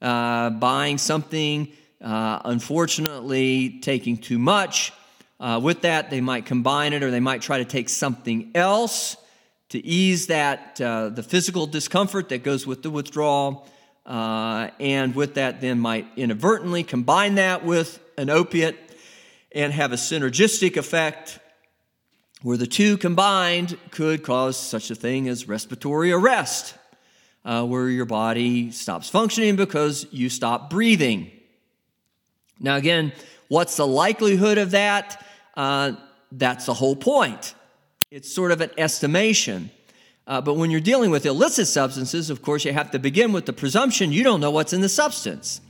Uh, 0.00 0.50
buying 0.50 0.98
something, 0.98 1.72
uh, 2.00 2.40
unfortunately, 2.44 3.78
taking 3.80 4.16
too 4.16 4.38
much. 4.38 4.92
Uh, 5.38 5.60
with 5.62 5.82
that, 5.82 6.10
they 6.10 6.20
might 6.20 6.44
combine 6.44 6.92
it 6.92 7.02
or 7.02 7.10
they 7.10 7.20
might 7.20 7.40
try 7.42 7.58
to 7.58 7.64
take 7.64 7.88
something 7.88 8.50
else 8.54 9.16
to 9.68 9.84
ease 9.84 10.26
that 10.26 10.80
uh, 10.80 11.08
the 11.08 11.22
physical 11.22 11.66
discomfort 11.66 12.28
that 12.28 12.42
goes 12.42 12.66
with 12.66 12.82
the 12.82 12.90
withdrawal. 12.90 13.66
Uh, 14.04 14.68
and 14.78 15.14
with 15.14 15.34
that, 15.34 15.60
then 15.60 15.78
might 15.78 16.06
inadvertently 16.16 16.82
combine 16.82 17.36
that 17.36 17.64
with 17.64 18.00
an 18.18 18.28
opiate 18.28 18.76
and 19.52 19.72
have 19.72 19.92
a 19.92 19.96
synergistic 19.96 20.76
effect 20.76 21.38
where 22.42 22.56
the 22.56 22.66
two 22.66 22.96
combined 22.96 23.78
could 23.90 24.22
cause 24.22 24.56
such 24.56 24.90
a 24.90 24.94
thing 24.94 25.28
as 25.28 25.48
respiratory 25.48 26.12
arrest, 26.12 26.74
uh, 27.44 27.64
where 27.64 27.88
your 27.88 28.04
body 28.04 28.70
stops 28.70 29.08
functioning 29.08 29.56
because 29.56 30.06
you 30.10 30.28
stop 30.28 30.68
breathing. 30.68 31.30
Now, 32.58 32.76
again, 32.76 33.12
what's 33.48 33.76
the 33.76 33.86
likelihood 33.86 34.58
of 34.58 34.72
that? 34.72 35.24
Uh, 35.56 35.92
that's 36.30 36.66
the 36.66 36.74
whole 36.74 36.96
point. 36.96 37.54
It's 38.10 38.32
sort 38.32 38.52
of 38.52 38.60
an 38.60 38.70
estimation. 38.76 39.70
Uh, 40.26 40.40
but 40.40 40.54
when 40.54 40.70
you're 40.70 40.80
dealing 40.80 41.10
with 41.10 41.26
illicit 41.26 41.66
substances, 41.66 42.30
of 42.30 42.42
course, 42.42 42.64
you 42.64 42.72
have 42.72 42.90
to 42.92 42.98
begin 42.98 43.32
with 43.32 43.46
the 43.46 43.52
presumption 43.52 44.12
you 44.12 44.22
don't 44.22 44.40
know 44.40 44.50
what's 44.50 44.72
in 44.72 44.80
the 44.80 44.88
substance 44.88 45.60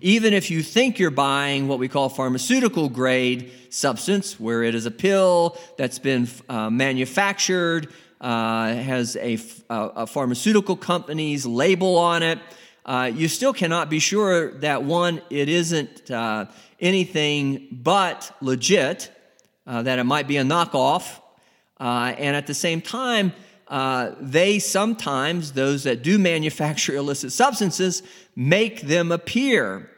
even 0.00 0.34
if 0.34 0.50
you 0.50 0.62
think 0.62 0.98
you're 0.98 1.10
buying 1.10 1.68
what 1.68 1.78
we 1.78 1.88
call 1.88 2.08
pharmaceutical 2.08 2.88
grade 2.88 3.50
substance, 3.70 4.38
where 4.38 4.62
it 4.62 4.74
is 4.74 4.86
a 4.86 4.90
pill 4.90 5.58
that's 5.78 5.98
been 5.98 6.28
uh, 6.48 6.68
manufactured, 6.70 7.88
uh, 8.20 8.74
has 8.74 9.16
a, 9.16 9.38
a, 9.70 10.06
pharmaceutical 10.06 10.76
company's 10.76 11.46
label 11.46 11.96
on 11.96 12.22
it, 12.22 12.38
uh, 12.84 13.10
you 13.12 13.28
still 13.28 13.52
cannot 13.52 13.90
be 13.90 13.98
sure 13.98 14.52
that 14.58 14.84
one, 14.84 15.20
it 15.28 15.48
isn't 15.48 16.10
uh, 16.10 16.46
anything 16.80 17.66
but 17.72 18.34
legit, 18.40 19.10
uh, 19.66 19.82
that 19.82 19.98
it 19.98 20.04
might 20.04 20.28
be 20.28 20.36
a 20.36 20.44
knockoff. 20.44 21.20
Uh, 21.78 22.14
and 22.16 22.36
at 22.36 22.46
the 22.46 22.54
same 22.54 22.80
time, 22.80 23.32
they 23.68 24.58
sometimes, 24.58 25.52
those 25.52 25.84
that 25.84 26.02
do 26.02 26.18
manufacture 26.18 26.94
illicit 26.94 27.32
substances, 27.32 28.02
make 28.34 28.82
them 28.82 29.10
appear 29.10 29.90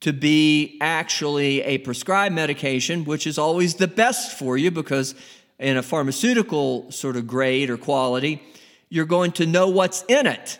to 0.00 0.12
be 0.12 0.78
actually 0.80 1.60
a 1.62 1.78
prescribed 1.78 2.34
medication, 2.34 3.04
which 3.04 3.26
is 3.26 3.36
always 3.36 3.74
the 3.74 3.88
best 3.88 4.38
for 4.38 4.56
you 4.56 4.70
because 4.70 5.14
in 5.58 5.76
a 5.76 5.82
pharmaceutical 5.82 6.90
sort 6.92 7.16
of 7.16 7.26
grade 7.26 7.68
or 7.68 7.76
quality, 7.76 8.40
you're 8.88 9.04
going 9.04 9.32
to 9.32 9.44
know 9.44 9.68
what's 9.68 10.04
in 10.08 10.26
it. 10.26 10.58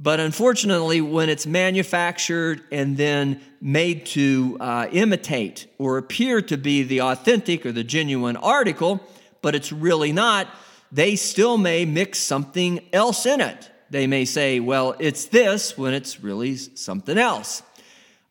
But 0.00 0.20
unfortunately, 0.20 1.00
when 1.00 1.28
it's 1.28 1.46
manufactured 1.46 2.62
and 2.70 2.96
then 2.96 3.40
made 3.60 4.06
to 4.06 4.56
uh, 4.60 4.86
imitate 4.92 5.66
or 5.76 5.98
appear 5.98 6.40
to 6.42 6.56
be 6.56 6.84
the 6.84 7.00
authentic 7.00 7.66
or 7.66 7.72
the 7.72 7.82
genuine 7.82 8.36
article, 8.36 9.00
but 9.42 9.56
it's 9.56 9.72
really 9.72 10.12
not, 10.12 10.46
they 10.90 11.16
still 11.16 11.58
may 11.58 11.84
mix 11.84 12.18
something 12.18 12.80
else 12.92 13.26
in 13.26 13.40
it. 13.40 13.70
They 13.90 14.06
may 14.06 14.24
say, 14.24 14.60
well, 14.60 14.94
it's 14.98 15.26
this 15.26 15.76
when 15.76 15.94
it's 15.94 16.20
really 16.20 16.56
something 16.56 17.16
else. 17.18 17.62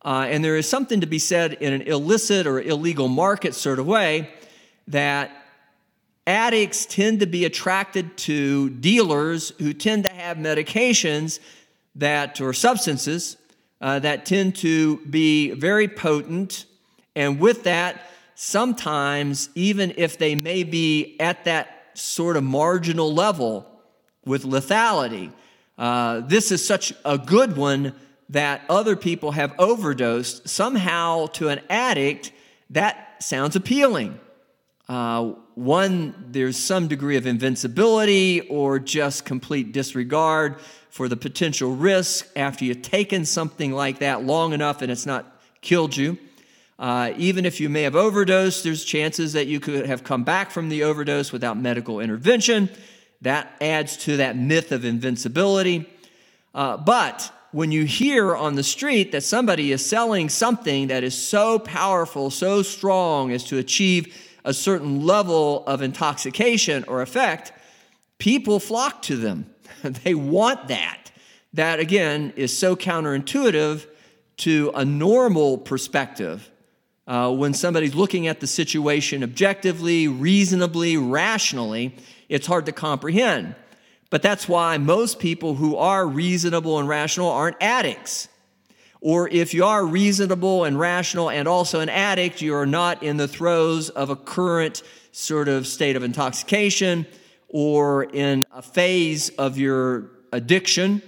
Uh, 0.05 0.27
and 0.29 0.43
there 0.43 0.55
is 0.55 0.69
something 0.69 1.01
to 1.01 1.07
be 1.07 1.19
said 1.19 1.53
in 1.53 1.73
an 1.73 1.81
illicit 1.81 2.47
or 2.47 2.61
illegal 2.61 3.07
market 3.07 3.53
sort 3.53 3.79
of 3.79 3.85
way 3.85 4.29
that 4.87 5.31
addicts 6.25 6.85
tend 6.85 7.19
to 7.19 7.25
be 7.25 7.45
attracted 7.45 8.15
to 8.17 8.69
dealers 8.69 9.51
who 9.59 9.73
tend 9.73 10.03
to 10.03 10.11
have 10.11 10.37
medications 10.37 11.39
that, 11.95 12.39
or 12.39 12.53
substances, 12.53 13.37
uh, 13.81 13.99
that 13.99 14.25
tend 14.25 14.55
to 14.55 14.97
be 15.05 15.51
very 15.51 15.87
potent. 15.87 16.65
And 17.15 17.39
with 17.39 17.63
that, 17.63 18.11
sometimes, 18.35 19.49
even 19.55 19.93
if 19.97 20.17
they 20.17 20.35
may 20.35 20.63
be 20.63 21.19
at 21.19 21.45
that 21.45 21.76
sort 21.97 22.37
of 22.37 22.43
marginal 22.43 23.13
level 23.13 23.65
with 24.25 24.43
lethality, 24.43 25.31
uh, 25.77 26.21
this 26.21 26.51
is 26.51 26.65
such 26.65 26.93
a 27.05 27.17
good 27.17 27.55
one 27.55 27.93
that 28.29 28.61
other 28.69 28.95
people 28.95 29.31
have 29.31 29.53
overdosed. 29.57 30.47
Somehow, 30.49 31.27
to 31.27 31.49
an 31.49 31.61
addict, 31.69 32.31
that 32.71 33.23
sounds 33.23 33.55
appealing. 33.55 34.19
Uh, 34.89 35.33
one, 35.55 36.13
there's 36.29 36.57
some 36.57 36.87
degree 36.87 37.17
of 37.17 37.25
invincibility 37.25 38.41
or 38.41 38.79
just 38.79 39.25
complete 39.25 39.71
disregard 39.71 40.59
for 40.89 41.07
the 41.07 41.17
potential 41.17 41.73
risk 41.75 42.27
after 42.35 42.65
you've 42.65 42.81
taken 42.81 43.25
something 43.25 43.71
like 43.71 43.99
that 43.99 44.23
long 44.23 44.53
enough 44.53 44.81
and 44.81 44.91
it's 44.91 45.05
not 45.05 45.39
killed 45.61 45.95
you. 45.95 46.17
Uh, 46.79 47.11
even 47.17 47.45
if 47.45 47.59
you 47.59 47.69
may 47.69 47.83
have 47.83 47.95
overdosed, 47.95 48.63
there's 48.63 48.83
chances 48.83 49.33
that 49.33 49.47
you 49.47 49.59
could 49.59 49.85
have 49.87 50.03
come 50.03 50.23
back 50.23 50.51
from 50.51 50.69
the 50.69 50.83
overdose 50.83 51.31
without 51.31 51.57
medical 51.57 51.99
intervention. 51.99 52.69
That 53.21 53.55
adds 53.61 53.97
to 53.97 54.17
that 54.17 54.37
myth 54.37 54.71
of 54.71 54.85
invincibility. 54.85 55.89
Uh, 56.53 56.77
but 56.77 57.31
when 57.51 57.71
you 57.71 57.85
hear 57.85 58.35
on 58.35 58.55
the 58.55 58.63
street 58.63 59.11
that 59.11 59.23
somebody 59.23 59.71
is 59.71 59.83
selling 59.83 60.29
something 60.29 60.87
that 60.87 61.03
is 61.03 61.15
so 61.15 61.57
powerful, 61.57 62.29
so 62.29 62.61
strong 62.61 63.31
as 63.31 63.43
to 63.45 63.57
achieve 63.57 64.15
a 64.45 64.53
certain 64.53 65.05
level 65.05 65.65
of 65.65 65.81
intoxication 65.81 66.83
or 66.87 67.01
effect, 67.01 67.51
people 68.19 68.59
flock 68.59 69.01
to 69.01 69.15
them. 69.17 69.49
they 69.81 70.13
want 70.13 70.67
that. 70.67 71.11
That, 71.53 71.79
again, 71.79 72.33
is 72.35 72.55
so 72.55 72.75
counterintuitive 72.75 73.87
to 74.37 74.71
a 74.75 74.85
normal 74.85 75.57
perspective. 75.57 76.51
Uh, 77.07 77.31
when 77.31 77.53
somebody's 77.53 77.95
looking 77.95 78.27
at 78.27 78.41
the 78.41 78.47
situation 78.47 79.23
objectively, 79.23 80.09
reasonably, 80.09 80.97
rationally, 80.97 81.95
it's 82.27 82.45
hard 82.45 82.65
to 82.65 82.73
comprehend. 82.73 83.55
But 84.09 84.21
that's 84.21 84.47
why 84.47 84.77
most 84.77 85.19
people 85.19 85.55
who 85.55 85.77
are 85.77 86.05
reasonable 86.05 86.79
and 86.79 86.87
rational 86.87 87.29
aren't 87.29 87.57
addicts. 87.61 88.27
Or 88.99 89.29
if 89.29 89.53
you 89.53 89.63
are 89.63 89.85
reasonable 89.85 90.65
and 90.65 90.77
rational 90.77 91.29
and 91.29 91.47
also 91.47 91.79
an 91.79 91.89
addict, 91.89 92.41
you 92.41 92.55
are 92.55 92.65
not 92.65 93.03
in 93.03 93.17
the 93.17 93.27
throes 93.27 93.89
of 93.89 94.09
a 94.09 94.15
current 94.15 94.83
sort 95.11 95.47
of 95.47 95.65
state 95.65 95.95
of 95.95 96.03
intoxication 96.03 97.05
or 97.47 98.03
in 98.03 98.45
a 98.51 98.61
phase 98.61 99.29
of 99.29 99.57
your 99.57 100.11
addiction 100.33 101.01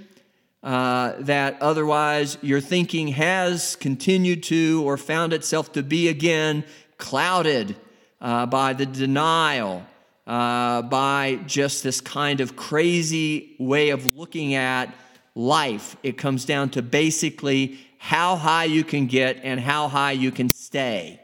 uh, 0.62 1.14
that 1.20 1.62
otherwise 1.62 2.38
your 2.42 2.60
thinking 2.60 3.10
has 3.10 3.76
continued 3.78 4.44
to 4.44 4.84
or 4.86 4.98
found 4.98 5.34
itself 5.34 5.72
to 5.74 5.84
be 5.84 6.08
again 6.08 6.64
clouded 6.98 7.76
uh, 8.22 8.46
by 8.46 8.74
the 8.74 8.86
denial 8.86 9.86
uh, 10.28 10.84
by 10.84 11.40
just 11.48 11.84
this 11.84 12.02
kind 12.02 12.40
of 12.40 12.56
crazy 12.56 13.56
way 13.58 13.90
of 13.90 14.16
looking 14.16 14.54
at 14.54 14.94
life. 15.34 15.96
It 16.04 16.18
comes 16.18 16.46
down 16.46 16.70
to 16.72 16.82
basically 16.82 17.80
how 17.98 18.36
high 18.36 18.66
you 18.66 18.84
can 18.84 19.08
get 19.08 19.40
and 19.44 19.60
how 19.60 19.88
high 19.88 20.12
you 20.12 20.32
can 20.32 20.50
stay 20.50 21.20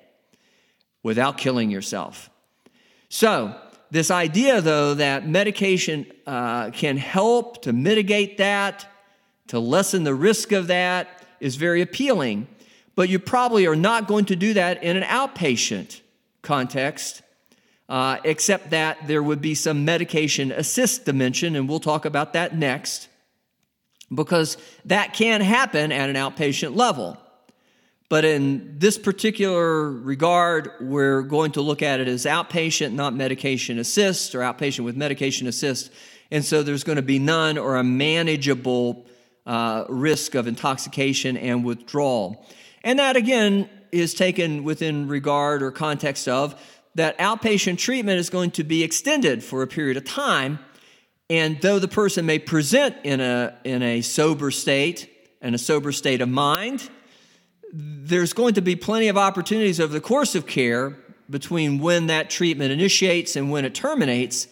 without 1.04 1.38
killing 1.38 1.70
yourself. 1.70 2.30
So, 3.10 3.56
this 3.92 4.10
idea, 4.10 4.62
though, 4.62 4.96
that 4.96 5.27
medication 5.27 6.08
uh, 6.25 6.72
can 6.72 6.98
help 6.98 7.62
to 7.62 7.72
mitigate 7.72 8.39
that, 8.39 8.88
to 9.48 9.60
lessen 9.60 10.04
the 10.04 10.16
risk 10.16 10.52
of 10.52 10.68
that 10.68 11.24
is 11.40 11.56
very 11.56 11.82
appealing. 11.82 12.48
But 12.96 13.10
you 13.10 13.20
probably 13.20 13.68
are 13.68 13.75
not 13.75 14.08
going 14.08 14.25
to 14.25 14.36
do 14.36 14.54
that 14.54 14.82
in 14.84 14.96
an 14.96 15.04
outpatient 15.04 16.00
context, 16.42 17.22
uh, 17.90 18.18
except 18.24 18.70
that 18.70 19.08
there 19.08 19.22
would 19.22 19.42
be 19.42 19.54
some 19.54 19.84
medication 19.84 20.52
assist 20.52 21.06
dimension, 21.06 21.56
and 21.56 21.68
we'll 21.68 21.80
talk 21.80 22.06
about 22.06 22.34
that 22.34 22.58
next, 22.58 23.10
because 24.14 24.58
that 24.86 25.14
can 25.14 25.42
happen 25.42 25.92
at 25.92 26.10
an 26.10 26.16
outpatient 26.16 26.75
level. 26.75 27.18
But 28.08 28.24
in 28.24 28.78
this 28.78 28.98
particular 28.98 29.92
regard, 29.92 30.72
we're 30.80 31.24
going 31.24 31.52
to 31.54 31.62
look 31.62 31.82
at 31.82 32.00
it 32.00 32.08
as 32.08 32.25
outpatient, 32.25 32.94
not 32.94 33.16
medication 33.16 33.80
assist, 33.80 34.36
or 34.36 34.40
outpatient 34.40 34.86
with 34.86 34.96
medication 34.96 35.48
assist. 35.48 35.92
And 36.32 36.46
so 36.46 36.64
there's 36.64 36.84
going 36.84 36.98
to 36.98 37.02
be 37.02 37.20
none 37.20 37.58
or 37.58 37.75
a 37.75 37.84
manageable 37.84 39.06
uh, 39.46 39.86
risk 39.90 40.36
of 40.36 40.48
intoxication 40.48 41.38
and 41.38 41.64
withdrawal. 41.64 42.46
And 42.84 43.00
that, 43.00 43.16
again, 43.16 43.70
is 43.92 44.14
taken 44.14 44.64
within 44.64 45.08
regard 45.08 45.64
or 45.64 45.72
context 45.72 46.28
of 46.28 46.60
that 46.96 47.18
outpatient 47.18 47.78
treatment 47.78 48.20
is 48.20 48.30
going 48.30 48.52
to 48.52 48.64
be 48.64 48.84
extended 48.84 49.44
for 49.44 49.62
a 49.62 49.68
period 49.68 49.98
of 49.98 50.06
time. 50.06 50.60
And 51.30 51.60
though 51.62 51.80
the 51.80 51.88
person 51.88 52.25
may 52.25 52.40
present 52.40 52.96
in 53.04 53.20
a, 53.20 53.58
in 53.64 53.82
a 53.82 54.02
sober 54.02 54.52
state 54.52 55.10
and 55.42 55.54
a 55.54 55.58
sober 55.58 55.92
state 55.92 56.22
of 56.22 56.30
mind, 56.30 56.90
there's 57.74 58.34
going 58.34 58.54
to 58.54 58.62
be 58.62 58.75
plenty 58.75 59.10
of 59.10 59.18
opportunities 59.18 59.80
over 59.80 59.92
the 59.92 60.02
course 60.02 60.36
of 60.36 60.48
care 60.48 60.98
between 61.30 61.80
when 61.80 62.08
that 62.08 62.30
treatment 62.30 62.72
initiates 62.72 63.36
and 63.36 63.52
when 63.52 63.66
it 63.66 63.75
terminates 63.75 64.48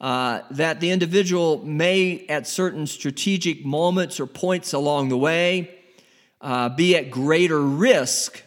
uh, 0.00 0.42
that 0.50 0.80
the 0.80 0.90
individual 0.90 1.64
may, 1.64 2.24
at 2.28 2.46
certain 2.46 2.86
strategic 2.86 3.64
moments 3.64 4.20
or 4.20 4.26
points 4.26 4.72
along 4.72 5.08
the 5.08 5.18
way, 5.18 5.74
uh, 6.40 6.68
be 6.68 6.96
at 6.96 7.10
greater 7.10 7.60
risk 7.60 8.42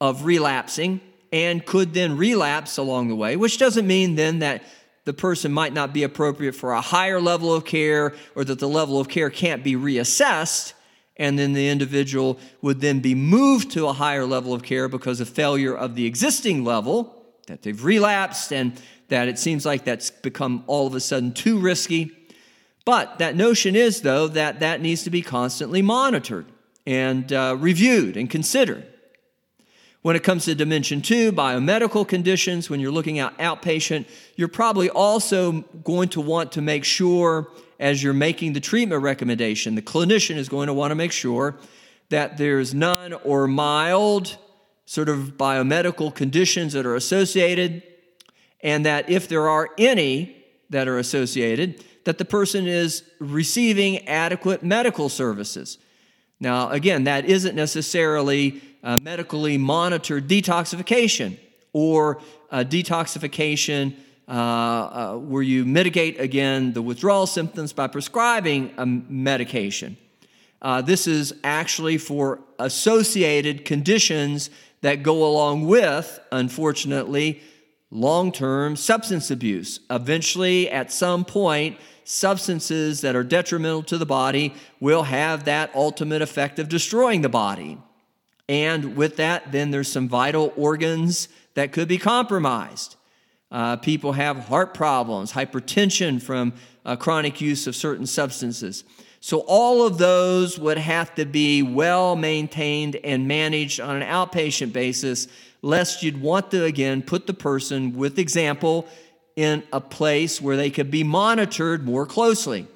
of 0.00 0.24
relapsing 0.24 1.00
and 1.30 1.66
could 1.66 1.92
then 1.92 2.16
relapse 2.16 2.78
along 2.78 3.08
the 3.08 3.14
way, 3.14 3.36
which 3.36 3.58
doesn't 3.58 3.86
mean 3.86 4.14
then 4.14 4.38
that 4.38 4.62
the 5.04 5.12
person 5.12 5.52
might 5.52 5.72
not 5.72 5.92
be 5.92 6.02
appropriate 6.02 6.54
for 6.54 6.72
a 6.72 6.80
higher 6.80 7.20
level 7.20 7.52
of 7.52 7.64
care 7.64 8.14
or 8.34 8.44
that 8.44 8.58
the 8.58 8.68
level 8.68 9.00
of 9.00 9.08
care 9.08 9.30
can't 9.30 9.64
be 9.64 9.74
reassessed 9.74 10.72
and 11.18 11.38
then 11.38 11.52
the 11.52 11.68
individual 11.68 12.38
would 12.62 12.80
then 12.80 13.00
be 13.00 13.14
moved 13.14 13.70
to 13.72 13.86
a 13.86 13.92
higher 13.92 14.24
level 14.24 14.54
of 14.54 14.62
care 14.62 14.88
because 14.88 15.20
of 15.20 15.28
failure 15.28 15.74
of 15.74 15.94
the 15.94 16.06
existing 16.06 16.64
level 16.64 17.14
that 17.46 17.62
they've 17.62 17.84
relapsed 17.84 18.52
and 18.52 18.80
that 19.08 19.28
it 19.28 19.38
seems 19.38 19.66
like 19.66 19.84
that's 19.84 20.10
become 20.10 20.64
all 20.66 20.86
of 20.86 20.94
a 20.94 21.00
sudden 21.00 21.32
too 21.32 21.58
risky. 21.58 22.12
But 22.84 23.18
that 23.18 23.36
notion 23.36 23.76
is 23.76 24.02
though 24.02 24.28
that 24.28 24.60
that 24.60 24.80
needs 24.80 25.02
to 25.04 25.10
be 25.10 25.22
constantly 25.22 25.82
monitored 25.82 26.46
and 26.86 27.32
uh, 27.32 27.56
reviewed 27.58 28.16
and 28.16 28.30
considered. 28.30 28.86
When 30.02 30.16
it 30.16 30.22
comes 30.22 30.44
to 30.44 30.54
dimension 30.54 31.02
two, 31.02 31.32
biomedical 31.32 32.06
conditions, 32.06 32.70
when 32.70 32.80
you're 32.80 32.92
looking 32.92 33.18
at 33.18 33.36
outpatient, 33.38 34.06
you're 34.36 34.48
probably 34.48 34.88
also 34.88 35.62
going 35.84 36.08
to 36.10 36.20
want 36.20 36.52
to 36.52 36.62
make 36.62 36.84
sure 36.84 37.48
as 37.80 38.02
you're 38.02 38.14
making 38.14 38.52
the 38.52 38.60
treatment 38.60 39.02
recommendation, 39.02 39.74
the 39.74 39.82
clinician 39.82 40.36
is 40.36 40.48
going 40.48 40.68
to 40.68 40.72
want 40.72 40.90
to 40.92 40.94
make 40.94 41.12
sure 41.12 41.56
that 42.08 42.38
there's 42.38 42.74
none 42.74 43.12
or 43.24 43.46
mild 43.46 44.38
sort 44.86 45.08
of 45.08 45.36
biomedical 45.36 46.14
conditions 46.14 46.72
that 46.72 46.86
are 46.86 46.94
associated, 46.94 47.82
and 48.60 48.86
that 48.86 49.08
if 49.08 49.28
there 49.28 49.48
are 49.48 49.70
any 49.78 50.44
that 50.70 50.88
are 50.88 50.98
associated, 50.98 51.84
that 52.04 52.18
the 52.18 52.24
person 52.24 52.66
is 52.66 53.04
receiving 53.18 54.06
adequate 54.08 54.62
medical 54.62 55.08
services. 55.08 55.78
Now, 56.40 56.70
again, 56.70 57.04
that 57.04 57.24
isn't 57.24 57.54
necessarily 57.54 58.62
medically 58.82 59.58
monitored 59.58 60.28
detoxification 60.28 61.38
or 61.72 62.20
detoxification 62.52 63.94
uh, 64.28 64.32
uh, 64.32 65.16
where 65.16 65.42
you 65.42 65.64
mitigate 65.64 66.20
again 66.20 66.74
the 66.74 66.82
withdrawal 66.82 67.26
symptoms 67.26 67.72
by 67.72 67.86
prescribing 67.86 68.70
a 68.76 68.84
medication. 68.84 69.96
Uh, 70.60 70.82
this 70.82 71.06
is 71.06 71.32
actually 71.44 71.96
for 71.96 72.40
associated 72.58 73.64
conditions 73.64 74.50
that 74.82 75.02
go 75.02 75.24
along 75.24 75.66
with, 75.66 76.20
unfortunately, 76.30 77.40
long 77.90 78.32
term 78.32 78.76
substance 78.76 79.30
abuse. 79.30 79.80
Eventually, 79.90 80.70
at 80.70 80.92
some 80.92 81.24
point, 81.24 81.78
substances 82.04 83.02
that 83.02 83.14
are 83.14 83.24
detrimental 83.24 83.82
to 83.82 83.98
the 83.98 84.06
body 84.06 84.54
will 84.80 85.02
have 85.04 85.44
that 85.44 85.70
ultimate 85.74 86.22
effect 86.22 86.58
of 86.58 86.68
destroying 86.68 87.22
the 87.22 87.28
body. 87.28 87.78
And 88.48 88.96
with 88.96 89.16
that, 89.16 89.52
then 89.52 89.70
there's 89.70 89.92
some 89.92 90.08
vital 90.08 90.52
organs 90.56 91.28
that 91.54 91.72
could 91.72 91.88
be 91.88 91.98
compromised. 91.98 92.96
Uh, 93.50 93.76
people 93.76 94.12
have 94.12 94.38
heart 94.38 94.74
problems, 94.74 95.32
hypertension 95.32 96.20
from 96.20 96.52
uh, 96.84 96.96
chronic 96.96 97.40
use 97.40 97.66
of 97.66 97.76
certain 97.76 98.06
substances. 98.06 98.84
So, 99.20 99.40
all 99.40 99.84
of 99.86 99.98
those 99.98 100.58
would 100.58 100.78
have 100.78 101.14
to 101.16 101.24
be 101.24 101.62
well 101.62 102.14
maintained 102.14 102.96
and 102.96 103.26
managed 103.26 103.80
on 103.80 104.00
an 104.00 104.08
outpatient 104.08 104.72
basis, 104.72 105.26
lest 105.62 106.02
you'd 106.02 106.20
want 106.20 106.50
to, 106.50 106.64
again, 106.64 107.02
put 107.02 107.26
the 107.26 107.34
person, 107.34 107.96
with 107.96 108.18
example, 108.18 108.86
in 109.36 109.62
a 109.72 109.80
place 109.80 110.40
where 110.40 110.56
they 110.56 110.70
could 110.70 110.90
be 110.90 111.04
monitored 111.04 111.84
more 111.84 112.06
closely, 112.06 112.66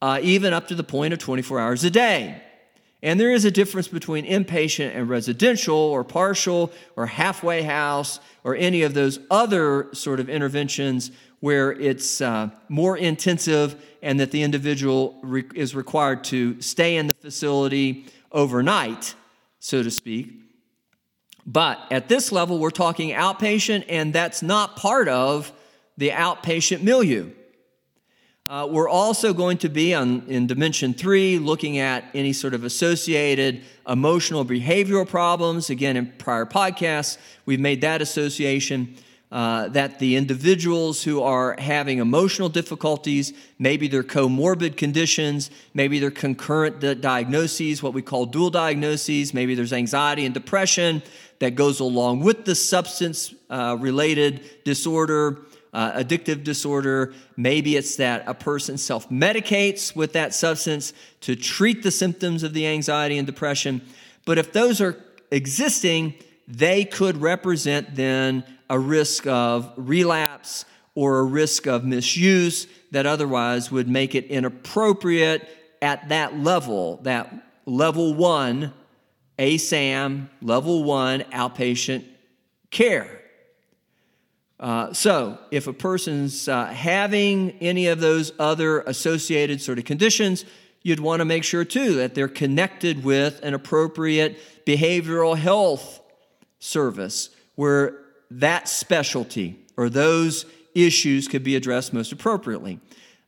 uh, 0.00 0.18
even 0.22 0.52
up 0.52 0.68
to 0.68 0.74
the 0.74 0.84
point 0.84 1.12
of 1.12 1.18
24 1.18 1.60
hours 1.60 1.84
a 1.84 1.90
day. 1.90 2.42
And 3.04 3.18
there 3.18 3.32
is 3.32 3.44
a 3.44 3.50
difference 3.50 3.88
between 3.88 4.24
inpatient 4.24 4.94
and 4.94 5.08
residential 5.08 5.76
or 5.76 6.04
partial 6.04 6.72
or 6.96 7.06
halfway 7.06 7.62
house 7.62 8.20
or 8.44 8.54
any 8.54 8.82
of 8.82 8.94
those 8.94 9.18
other 9.30 9.88
sort 9.92 10.20
of 10.20 10.28
interventions 10.28 11.10
where 11.40 11.72
it's 11.72 12.20
uh, 12.20 12.50
more 12.68 12.96
intensive 12.96 13.74
and 14.02 14.20
that 14.20 14.30
the 14.30 14.42
individual 14.42 15.18
re- 15.22 15.44
is 15.56 15.74
required 15.74 16.22
to 16.22 16.60
stay 16.60 16.96
in 16.96 17.08
the 17.08 17.14
facility 17.14 18.06
overnight, 18.30 19.16
so 19.58 19.82
to 19.82 19.90
speak. 19.90 20.42
But 21.46 21.80
at 21.90 22.08
this 22.08 22.30
level, 22.30 22.58
we're 22.58 22.70
talking 22.70 23.10
outpatient, 23.10 23.84
and 23.88 24.12
that's 24.12 24.42
not 24.42 24.76
part 24.76 25.08
of 25.08 25.52
the 25.96 26.10
outpatient 26.10 26.82
milieu. 26.82 27.30
Uh, 28.48 28.68
we're 28.70 28.88
also 28.88 29.32
going 29.32 29.56
to 29.56 29.68
be 29.68 29.94
on, 29.94 30.24
in 30.28 30.46
dimension 30.46 30.92
three 30.92 31.38
looking 31.38 31.78
at 31.78 32.04
any 32.12 32.32
sort 32.32 32.54
of 32.54 32.64
associated 32.64 33.62
emotional 33.88 34.44
behavioral 34.44 35.08
problems. 35.08 35.70
Again, 35.70 35.96
in 35.96 36.12
prior 36.18 36.44
podcasts, 36.44 37.18
we've 37.46 37.60
made 37.60 37.80
that 37.80 38.02
association 38.02 38.94
uh, 39.30 39.68
that 39.68 39.98
the 39.98 40.16
individuals 40.16 41.02
who 41.02 41.22
are 41.22 41.56
having 41.58 41.98
emotional 41.98 42.50
difficulties, 42.50 43.32
maybe 43.58 43.88
they're 43.88 44.02
comorbid 44.02 44.76
conditions, 44.76 45.50
maybe 45.72 45.98
they're 45.98 46.10
concurrent 46.10 46.80
diagnoses, 47.00 47.82
what 47.82 47.94
we 47.94 48.02
call 48.02 48.26
dual 48.26 48.50
diagnoses, 48.50 49.32
maybe 49.32 49.54
there's 49.54 49.72
anxiety 49.72 50.26
and 50.26 50.34
depression 50.34 51.02
that 51.42 51.56
goes 51.56 51.80
along 51.80 52.20
with 52.20 52.44
the 52.44 52.54
substance 52.54 53.34
uh, 53.50 53.76
related 53.80 54.64
disorder 54.64 55.42
uh, 55.72 55.92
addictive 55.92 56.44
disorder. 56.44 57.12
Maybe 57.36 57.76
it's 57.76 57.96
that 57.96 58.22
a 58.28 58.34
person 58.34 58.78
self 58.78 59.08
medicates 59.08 59.96
with 59.96 60.12
that 60.12 60.34
substance 60.34 60.92
to 61.22 61.34
treat 61.34 61.82
the 61.82 61.90
symptoms 61.90 62.44
of 62.44 62.54
the 62.54 62.66
anxiety 62.68 63.18
and 63.18 63.26
depression. 63.26 63.82
But 64.24 64.38
if 64.38 64.52
those 64.52 64.80
are 64.80 65.02
existing, 65.32 66.14
they 66.46 66.84
could 66.84 67.16
represent 67.16 67.96
then 67.96 68.44
a 68.70 68.78
risk 68.78 69.26
of 69.26 69.72
relapse 69.76 70.64
or 70.94 71.18
a 71.18 71.24
risk 71.24 71.66
of 71.66 71.84
misuse 71.84 72.68
that 72.92 73.04
otherwise 73.04 73.68
would 73.72 73.88
make 73.88 74.14
it 74.14 74.26
inappropriate 74.26 75.48
at 75.80 76.08
that 76.10 76.38
level, 76.38 76.98
that 77.02 77.34
level 77.66 78.14
one 78.14 78.72
ASAM, 79.38 80.28
level 80.40 80.84
one 80.84 81.20
outpatient 81.32 82.04
care. 82.70 83.20
Uh, 84.60 84.92
so, 84.92 85.38
if 85.50 85.66
a 85.66 85.72
person's 85.72 86.46
uh, 86.46 86.66
having 86.66 87.50
any 87.60 87.88
of 87.88 87.98
those 87.98 88.32
other 88.38 88.82
associated 88.82 89.60
sort 89.60 89.78
of 89.78 89.84
conditions, 89.84 90.44
you'd 90.82 91.00
want 91.00 91.20
to 91.20 91.24
make 91.24 91.42
sure 91.42 91.64
too 91.64 91.96
that 91.96 92.14
they're 92.14 92.28
connected 92.28 93.02
with 93.02 93.40
an 93.42 93.54
appropriate 93.54 94.38
behavioral 94.64 95.36
health 95.36 96.00
service 96.60 97.30
where 97.56 97.98
that 98.30 98.68
specialty 98.68 99.58
or 99.76 99.88
those 99.88 100.46
issues 100.74 101.28
could 101.28 101.42
be 101.42 101.56
addressed 101.56 101.92
most 101.92 102.12
appropriately. 102.12 102.78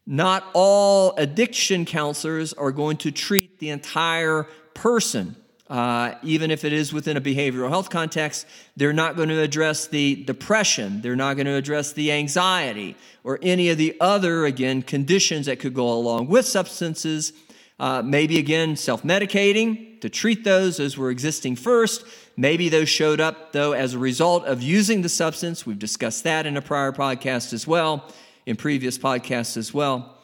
Not 0.06 0.44
all 0.52 1.14
addiction 1.16 1.84
counselors 1.84 2.52
are 2.52 2.72
going 2.72 2.98
to 2.98 3.10
treat 3.10 3.58
the 3.58 3.70
entire 3.70 4.44
person. 4.74 5.36
Uh, 5.68 6.14
even 6.22 6.50
if 6.50 6.62
it 6.64 6.74
is 6.74 6.92
within 6.92 7.16
a 7.16 7.20
behavioral 7.20 7.70
health 7.70 7.88
context, 7.88 8.46
they're 8.76 8.92
not 8.92 9.16
going 9.16 9.30
to 9.30 9.40
address 9.40 9.86
the 9.86 10.16
depression, 10.24 11.00
they're 11.00 11.16
not 11.16 11.34
going 11.34 11.46
to 11.46 11.54
address 11.54 11.92
the 11.92 12.12
anxiety, 12.12 12.94
or 13.22 13.38
any 13.40 13.70
of 13.70 13.78
the 13.78 13.96
other, 13.98 14.44
again, 14.44 14.82
conditions 14.82 15.46
that 15.46 15.58
could 15.58 15.72
go 15.72 15.90
along 15.90 16.28
with 16.28 16.46
substances. 16.46 17.32
Uh, 17.80 18.02
maybe 18.02 18.38
again, 18.38 18.76
self 18.76 19.02
medicating 19.02 20.00
to 20.00 20.08
treat 20.08 20.44
those 20.44 20.78
as 20.78 20.98
were 20.98 21.10
existing 21.10 21.56
first. 21.56 22.04
Maybe 22.36 22.68
those 22.68 22.88
showed 22.88 23.20
up, 23.20 23.52
though, 23.52 23.72
as 23.72 23.94
a 23.94 23.98
result 23.98 24.44
of 24.44 24.62
using 24.62 25.02
the 25.02 25.08
substance. 25.08 25.64
We've 25.64 25.78
discussed 25.78 26.24
that 26.24 26.46
in 26.46 26.56
a 26.56 26.62
prior 26.62 26.92
podcast 26.92 27.52
as 27.52 27.66
well, 27.66 28.12
in 28.44 28.56
previous 28.56 28.98
podcasts 28.98 29.56
as 29.56 29.72
well. 29.72 30.18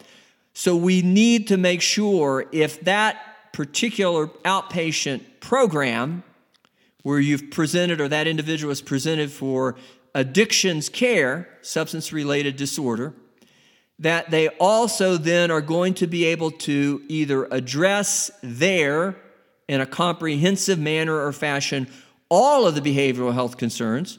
So 0.52 0.76
we 0.76 1.02
need 1.02 1.48
to 1.48 1.56
make 1.56 1.80
sure 1.80 2.44
if 2.52 2.80
that 2.82 3.29
particular 3.52 4.26
outpatient 4.44 5.22
program 5.40 6.22
where 7.02 7.18
you've 7.18 7.50
presented 7.50 8.00
or 8.00 8.08
that 8.08 8.26
individual 8.26 8.70
is 8.70 8.82
presented 8.82 9.30
for 9.30 9.76
addictions 10.14 10.88
care, 10.88 11.48
substance 11.62 12.12
related 12.12 12.56
disorder, 12.56 13.14
that 13.98 14.30
they 14.30 14.48
also 14.48 15.16
then 15.16 15.50
are 15.50 15.60
going 15.60 15.94
to 15.94 16.06
be 16.06 16.24
able 16.24 16.50
to 16.50 17.02
either 17.08 17.44
address 17.46 18.30
there 18.42 19.16
in 19.68 19.80
a 19.80 19.86
comprehensive 19.86 20.78
manner 20.78 21.14
or 21.14 21.32
fashion 21.32 21.86
all 22.28 22.66
of 22.66 22.74
the 22.74 22.80
behavioral 22.80 23.34
health 23.34 23.56
concerns. 23.56 24.18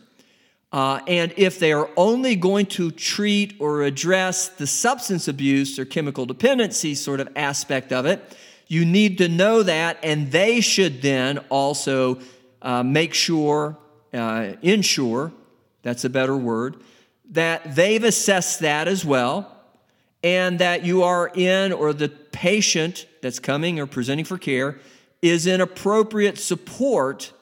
Uh, 0.71 1.01
and 1.07 1.33
if 1.35 1.59
they 1.59 1.73
are 1.73 1.89
only 1.97 2.35
going 2.35 2.65
to 2.65 2.91
treat 2.91 3.55
or 3.59 3.81
address 3.81 4.47
the 4.47 4.67
substance 4.67 5.27
abuse 5.27 5.77
or 5.77 5.83
chemical 5.83 6.25
dependency 6.25 6.95
sort 6.95 7.19
of 7.19 7.27
aspect 7.35 7.91
of 7.91 8.05
it, 8.05 8.37
you 8.71 8.85
need 8.85 9.17
to 9.17 9.27
know 9.27 9.63
that, 9.63 9.97
and 10.01 10.31
they 10.31 10.61
should 10.61 11.01
then 11.01 11.39
also 11.49 12.19
uh, 12.61 12.81
make 12.81 13.13
sure, 13.13 13.77
uh, 14.13 14.53
ensure, 14.61 15.33
that's 15.83 16.05
a 16.05 16.09
better 16.09 16.37
word, 16.37 16.77
that 17.31 17.75
they've 17.75 18.05
assessed 18.05 18.61
that 18.61 18.87
as 18.87 19.03
well, 19.03 19.53
and 20.23 20.59
that 20.59 20.85
you 20.85 21.03
are 21.03 21.29
in, 21.35 21.73
or 21.73 21.91
the 21.91 22.07
patient 22.07 23.07
that's 23.21 23.39
coming 23.39 23.77
or 23.77 23.85
presenting 23.85 24.23
for 24.23 24.37
care 24.37 24.79
is 25.21 25.45
in 25.45 25.59
appropriate 25.59 26.37
support 26.37 27.33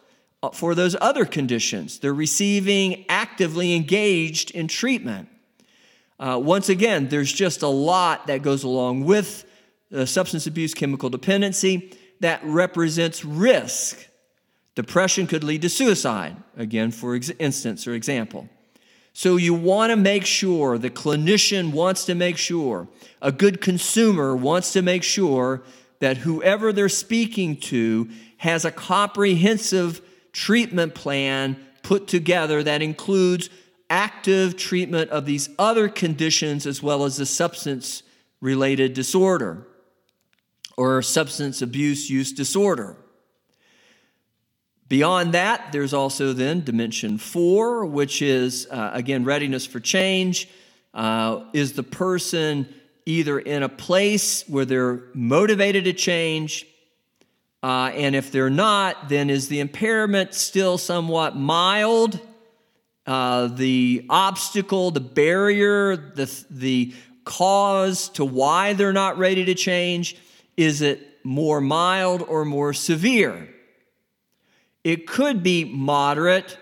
uh, 0.42 0.50
for 0.50 0.74
those 0.74 0.96
other 1.00 1.26
conditions. 1.26 2.00
They're 2.00 2.12
receiving 2.12 3.06
actively 3.08 3.76
engaged 3.76 4.50
in 4.50 4.68
treatment. 4.68 5.30
Uh, 6.20 6.42
once 6.44 6.70
again, 6.70 7.08
there's 7.10 7.32
just 7.32 7.62
a 7.62 7.68
lot 7.68 8.26
that 8.26 8.42
goes 8.42 8.64
along 8.64 9.06
with 9.06 9.46
Uh, 9.92 10.06
substance 10.06 10.46
abuse 10.46 10.76
chemical 10.76 11.10
dependency 11.10 11.92
that 12.20 12.40
represents 12.44 13.26
risk. 13.26 14.08
Depression 14.76 15.26
could 15.26 15.44
lead 15.44 15.64
to 15.64 15.70
suicide, 15.70 16.36
again, 16.56 16.92
for 16.92 17.20
instance 17.40 17.88
or 17.88 17.94
example. 17.94 18.48
So 19.14 19.36
you 19.38 19.56
want 19.56 19.90
to 19.90 19.96
make 19.96 20.26
sure, 20.26 20.78
the 20.78 20.92
clinician 20.92 21.72
wants 21.72 22.06
to 22.06 22.14
make 22.14 22.38
sure, 22.38 22.88
a 23.20 23.32
good 23.32 23.62
consumer 23.62 24.36
wants 24.36 24.74
to 24.74 24.84
make 24.84 25.04
sure 25.04 25.64
that 26.00 26.18
whoever 26.18 26.72
they're 26.72 26.88
speaking 26.88 27.58
to 27.58 28.10
has 28.38 28.66
a 28.66 28.72
comprehensive 28.72 30.02
treatment 30.32 30.94
plan 30.94 31.58
put 31.82 32.08
together 32.08 32.62
that 32.62 32.84
includes 32.84 33.50
active 33.90 34.56
treatment 34.56 35.10
of 35.10 35.26
these 35.26 35.50
other 35.58 35.90
conditions 35.90 36.68
as 36.68 36.84
well 36.84 37.04
as 37.04 37.18
the 37.18 37.26
substance 37.26 38.04
related 38.40 38.94
disorder 38.94 39.66
or 40.80 41.02
substance 41.02 41.62
abuse 41.62 42.10
use 42.10 42.32
disorder. 42.32 42.96
Beyond 44.88 45.34
that, 45.34 45.74
there's 45.74 45.94
also 45.94 46.32
then 46.32 46.64
dimension 46.64 47.18
four, 47.18 47.86
which 47.86 48.22
is 48.22 48.66
uh, 48.72 48.92
again 48.94 49.26
readiness 49.26 49.66
for 49.66 49.82
change. 49.82 50.48
Uh, 50.94 51.44
is 51.52 51.74
the 51.74 51.84
person 51.84 52.74
either 53.06 53.38
in 53.38 53.62
a 53.62 53.68
place 53.68 54.48
where 54.48 54.64
they're 54.64 55.02
motivated 55.14 55.84
to 55.84 55.92
change? 55.92 56.66
Uh, 57.62 57.92
and 57.94 58.16
if 58.16 58.32
they're 58.32 58.50
not, 58.50 59.10
then 59.10 59.30
is 59.30 59.50
the 59.50 59.60
impairment 59.60 60.34
still 60.34 60.78
somewhat 60.78 61.36
mild? 61.36 62.22
Uh, 63.06 63.48
the 63.48 64.06
obstacle, 64.10 64.92
the 64.92 65.02
barrier, 65.02 65.98
the, 65.98 66.46
the 66.50 66.94
cause 67.26 68.08
to 68.08 68.24
why 68.24 68.72
they're 68.72 68.94
not 68.94 69.18
ready 69.18 69.44
to 69.44 69.54
change 69.54 70.16
is 70.60 70.82
it 70.82 71.00
more 71.24 71.62
mild 71.62 72.22
or 72.22 72.44
more 72.44 72.74
severe? 72.74 73.48
It 74.84 75.08
could 75.08 75.42
be 75.42 75.64
moderate, 75.64 76.58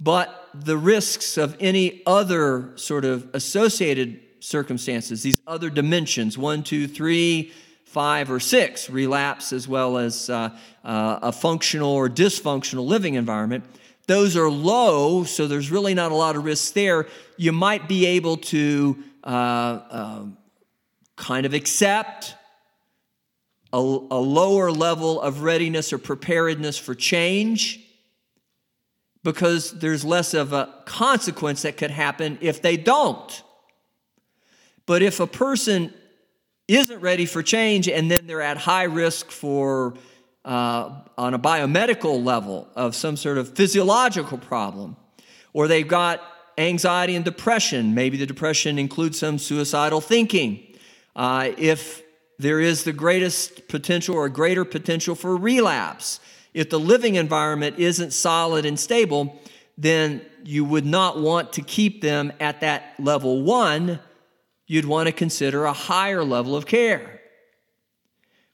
but 0.00 0.48
the 0.52 0.76
risks 0.76 1.38
of 1.38 1.56
any 1.60 2.02
other 2.04 2.72
sort 2.74 3.04
of 3.04 3.28
associated 3.32 4.20
circumstances, 4.40 5.22
these 5.22 5.40
other 5.46 5.70
dimensions, 5.70 6.36
one, 6.36 6.64
two, 6.64 6.88
three, 6.88 7.52
five, 7.84 8.28
or 8.28 8.40
six, 8.40 8.90
relapse 8.90 9.52
as 9.52 9.68
well 9.68 9.96
as 9.96 10.28
uh, 10.28 10.50
uh, 10.84 11.20
a 11.22 11.30
functional 11.30 11.92
or 11.92 12.08
dysfunctional 12.08 12.84
living 12.84 13.14
environment, 13.14 13.64
those 14.08 14.36
are 14.36 14.50
low, 14.50 15.22
so 15.22 15.46
there's 15.46 15.70
really 15.70 15.94
not 15.94 16.10
a 16.10 16.14
lot 16.16 16.34
of 16.34 16.44
risks 16.44 16.72
there. 16.72 17.06
You 17.36 17.52
might 17.52 17.86
be 17.86 18.04
able 18.06 18.36
to 18.38 18.98
uh, 19.22 19.26
uh 19.28 20.24
kind 21.16 21.46
of 21.46 21.54
accept 21.54 22.34
a, 23.74 23.76
a 23.76 24.22
lower 24.22 24.70
level 24.70 25.20
of 25.20 25.42
readiness 25.42 25.92
or 25.92 25.98
preparedness 25.98 26.78
for 26.78 26.94
change 26.94 27.80
because 29.24 29.72
there's 29.72 30.04
less 30.04 30.32
of 30.32 30.52
a 30.52 30.72
consequence 30.84 31.62
that 31.62 31.76
could 31.76 31.90
happen 31.90 32.38
if 32.40 32.62
they 32.62 32.76
don't. 32.76 33.42
But 34.86 35.02
if 35.02 35.18
a 35.18 35.26
person 35.26 35.92
isn't 36.68 37.00
ready 37.00 37.26
for 37.26 37.42
change 37.42 37.88
and 37.88 38.08
then 38.08 38.28
they're 38.28 38.42
at 38.42 38.58
high 38.58 38.84
risk 38.84 39.32
for, 39.32 39.94
uh, 40.44 41.00
on 41.18 41.34
a 41.34 41.38
biomedical 41.38 42.24
level, 42.24 42.68
of 42.76 42.94
some 42.94 43.16
sort 43.16 43.38
of 43.38 43.56
physiological 43.56 44.38
problem, 44.38 44.96
or 45.52 45.66
they've 45.66 45.88
got 45.88 46.22
anxiety 46.58 47.16
and 47.16 47.24
depression, 47.24 47.92
maybe 47.92 48.16
the 48.18 48.26
depression 48.26 48.78
includes 48.78 49.18
some 49.18 49.36
suicidal 49.36 50.00
thinking. 50.00 50.62
Uh, 51.16 51.50
if 51.58 52.03
there 52.38 52.60
is 52.60 52.84
the 52.84 52.92
greatest 52.92 53.68
potential 53.68 54.14
or 54.14 54.28
greater 54.28 54.64
potential 54.64 55.14
for 55.14 55.36
relapse. 55.36 56.20
If 56.52 56.70
the 56.70 56.80
living 56.80 57.14
environment 57.16 57.78
isn't 57.78 58.12
solid 58.12 58.64
and 58.64 58.78
stable, 58.78 59.40
then 59.76 60.22
you 60.44 60.64
would 60.64 60.86
not 60.86 61.18
want 61.18 61.52
to 61.54 61.62
keep 61.62 62.00
them 62.00 62.32
at 62.40 62.60
that 62.60 62.94
level 62.98 63.42
one. 63.42 64.00
You'd 64.66 64.84
want 64.84 65.06
to 65.06 65.12
consider 65.12 65.64
a 65.64 65.72
higher 65.72 66.24
level 66.24 66.56
of 66.56 66.66
care. 66.66 67.20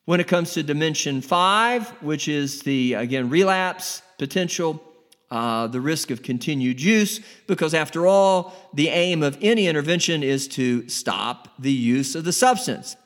When 0.05 0.21
it 0.21 0.29
comes 0.29 0.55
to 0.55 0.63
dimension 0.63 1.21
five, 1.21 1.89
which 2.03 2.27
is 2.27 2.63
the, 2.63 2.95
again, 2.95 3.31
relapse 3.31 4.03
potential, 4.19 4.83
uh, 5.31 5.69
the 5.69 5.81
risk 5.81 6.11
of 6.11 6.23
continued 6.23 6.81
use, 6.81 7.21
because 7.47 7.75
after 7.75 8.07
all, 8.07 8.53
the 8.75 8.89
aim 8.89 9.23
of 9.23 9.39
any 9.41 9.69
intervention 9.69 10.23
is 10.23 10.49
to 10.49 10.89
stop 10.89 11.49
the 11.59 11.73
use 11.73 12.15
of 12.15 12.25
the 12.25 12.33
substance 12.33 12.97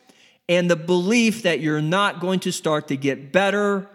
and 0.49 0.71
the 0.71 0.77
belief 0.77 1.43
that 1.43 1.61
you're 1.61 1.83
not 1.83 2.21
going 2.21 2.41
to 2.41 2.53
start 2.53 2.89
to 2.89 2.97
get 2.97 3.33
better, 3.33 3.89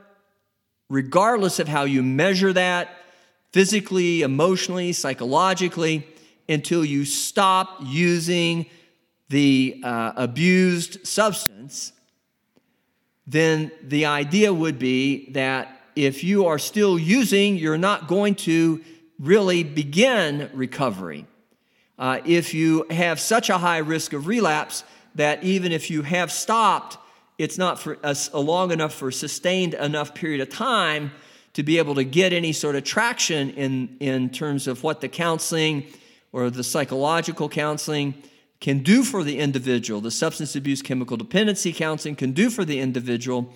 regardless 0.90 1.60
of 1.60 1.68
how 1.68 1.84
you 1.84 2.02
measure 2.02 2.54
that 2.54 2.90
physically, 3.52 4.22
emotionally, 4.22 4.94
psychologically, 4.94 6.08
until 6.48 6.84
you 6.84 7.06
stop 7.06 7.80
using 7.84 8.66
the 9.30 9.80
uh, 9.84 10.14
abused 10.16 11.06
substance, 11.06 11.94
then 13.28 13.72
the 13.84 14.06
idea 14.06 14.52
would 14.52 14.80
be 14.80 15.30
that 15.32 15.80
if 15.96 16.24
you 16.24 16.48
are 16.48 16.58
still 16.58 16.98
using, 16.98 17.56
you're 17.56 17.78
not 17.78 18.08
going 18.08 18.34
to 18.34 18.82
really 19.20 19.64
begin 19.64 20.50
recovery. 20.54 21.28
Uh, 22.00 22.22
if 22.26 22.54
you 22.54 22.86
have 22.90 23.20
such 23.20 23.50
a 23.50 23.58
high 23.58 23.80
risk 23.80 24.14
of 24.14 24.26
relapse, 24.26 24.84
that 25.16 25.44
even 25.44 25.72
if 25.72 25.90
you 25.90 26.02
have 26.04 26.32
stopped, 26.32 26.98
it's 27.38 27.58
not 27.58 27.80
for 27.80 27.98
a, 28.04 28.40
long 28.40 28.72
enough 28.72 28.94
for 28.94 29.12
sustained 29.12 29.74
enough 29.74 30.14
period 30.14 30.42
of 30.42 30.50
time 30.50 31.12
to 31.54 31.64
be 31.64 31.78
able 31.78 31.96
to 31.96 32.04
get 32.04 32.34
any 32.34 32.52
sort 32.52 32.76
of 32.76 32.84
traction 32.84 33.50
in, 33.52 33.98
in 34.00 34.30
terms 34.30 34.68
of 34.68 34.84
what 34.84 35.02
the 35.02 35.10
counseling 35.10 35.86
or 36.32 36.50
the 36.50 36.64
psychological 36.64 37.50
counseling 37.50 38.14
can 38.60 38.80
do 38.80 39.04
for 39.04 39.24
the 39.24 39.40
individual, 39.40 40.02
the 40.02 40.12
substance 40.12 40.56
abuse 40.56 40.82
chemical 40.82 41.18
dependency 41.18 41.72
counseling 41.72 42.16
can 42.16 42.34
do 42.34 42.50
for 42.50 42.66
the 42.66 42.80
individual, 42.80 43.52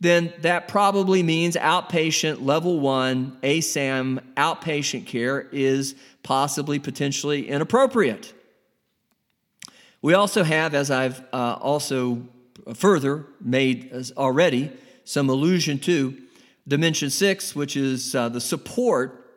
then 0.00 0.32
that 0.40 0.68
probably 0.68 1.22
means 1.22 1.56
outpatient 1.56 2.44
level 2.44 2.80
one 2.80 3.36
ASAM 3.42 4.20
outpatient 4.34 5.06
care 5.06 5.40
is 5.52 5.94
possibly 6.22 6.78
potentially 6.78 7.48
inappropriate. 7.48 8.34
We 10.02 10.14
also 10.14 10.42
have, 10.42 10.74
as 10.74 10.90
I've 10.90 11.20
uh, 11.32 11.56
also 11.60 12.26
further 12.74 13.26
made 13.40 13.92
already 14.16 14.72
some 15.04 15.28
allusion 15.28 15.78
to, 15.80 16.18
dimension 16.66 17.08
six, 17.08 17.54
which 17.54 17.76
is 17.76 18.14
uh, 18.14 18.28
the 18.28 18.40
support. 18.40 19.30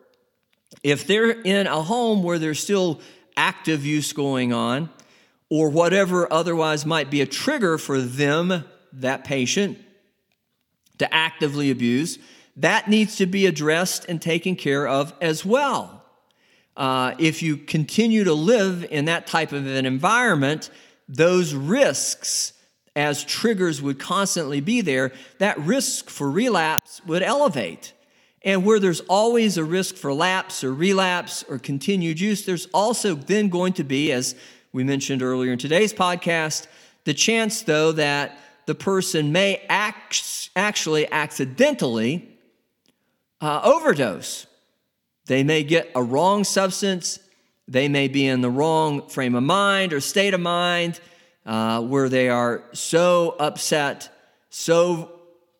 If 0.82 1.06
they're 1.06 1.30
in 1.30 1.66
a 1.68 1.82
home 1.82 2.22
where 2.24 2.38
there's 2.38 2.60
still 2.60 3.00
active 3.36 3.86
use 3.86 4.12
going 4.12 4.52
on, 4.52 4.90
or 5.48 5.68
whatever 5.70 6.32
otherwise 6.32 6.84
might 6.84 7.10
be 7.10 7.20
a 7.20 7.26
trigger 7.26 7.78
for 7.78 8.00
them 8.00 8.64
that 8.92 9.24
patient 9.24 9.78
to 10.98 11.14
actively 11.14 11.70
abuse, 11.70 12.18
that 12.56 12.88
needs 12.88 13.16
to 13.16 13.26
be 13.26 13.46
addressed 13.46 14.04
and 14.08 14.20
taken 14.20 14.56
care 14.56 14.88
of 14.88 15.12
as 15.20 15.44
well. 15.44 15.95
Uh, 16.76 17.14
if 17.18 17.42
you 17.42 17.56
continue 17.56 18.24
to 18.24 18.34
live 18.34 18.86
in 18.90 19.06
that 19.06 19.26
type 19.26 19.52
of 19.52 19.66
an 19.66 19.86
environment, 19.86 20.70
those 21.08 21.54
risks 21.54 22.52
as 22.94 23.24
triggers 23.24 23.82
would 23.82 23.98
constantly 23.98 24.60
be 24.60 24.80
there, 24.80 25.12
that 25.38 25.58
risk 25.58 26.08
for 26.08 26.30
relapse 26.30 27.02
would 27.06 27.22
elevate. 27.22 27.92
And 28.42 28.64
where 28.64 28.80
there's 28.80 29.00
always 29.00 29.58
a 29.58 29.64
risk 29.64 29.96
for 29.96 30.12
lapse 30.14 30.64
or 30.64 30.72
relapse 30.72 31.44
or 31.48 31.58
continued 31.58 32.18
use, 32.18 32.46
there's 32.46 32.66
also 32.72 33.14
then 33.14 33.50
going 33.50 33.74
to 33.74 33.84
be, 33.84 34.12
as 34.12 34.34
we 34.72 34.82
mentioned 34.82 35.22
earlier 35.22 35.52
in 35.52 35.58
today's 35.58 35.92
podcast, 35.92 36.66
the 37.04 37.14
chance, 37.14 37.62
though, 37.62 37.92
that 37.92 38.38
the 38.66 38.74
person 38.74 39.30
may 39.30 39.62
act, 39.68 40.50
actually 40.56 41.10
accidentally 41.10 42.28
uh, 43.40 43.60
overdose. 43.62 44.46
They 45.26 45.42
may 45.42 45.62
get 45.64 45.90
a 45.94 46.02
wrong 46.02 46.44
substance, 46.44 47.18
they 47.68 47.88
may 47.88 48.08
be 48.08 48.26
in 48.26 48.40
the 48.40 48.50
wrong 48.50 49.08
frame 49.08 49.34
of 49.34 49.42
mind 49.42 49.92
or 49.92 50.00
state 50.00 50.34
of 50.34 50.40
mind 50.40 51.00
uh, 51.44 51.82
where 51.82 52.08
they 52.08 52.28
are 52.28 52.64
so 52.72 53.34
upset, 53.38 54.08
so 54.50 55.10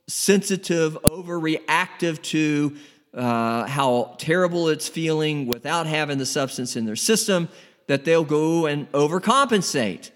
sensitive, 0.08 0.96
overreactive 1.02 2.22
to 2.22 2.76
uh, 3.12 3.66
how 3.66 4.14
terrible 4.18 4.68
it's 4.68 4.88
feeling 4.88 5.46
without 5.46 5.86
having 5.86 6.18
the 6.18 6.26
substance 6.26 6.76
in 6.76 6.84
their 6.84 6.96
system 6.96 7.48
that 7.86 8.04
they'll 8.04 8.24
go 8.24 8.66
and 8.66 8.90
overcompensate. 8.92 10.10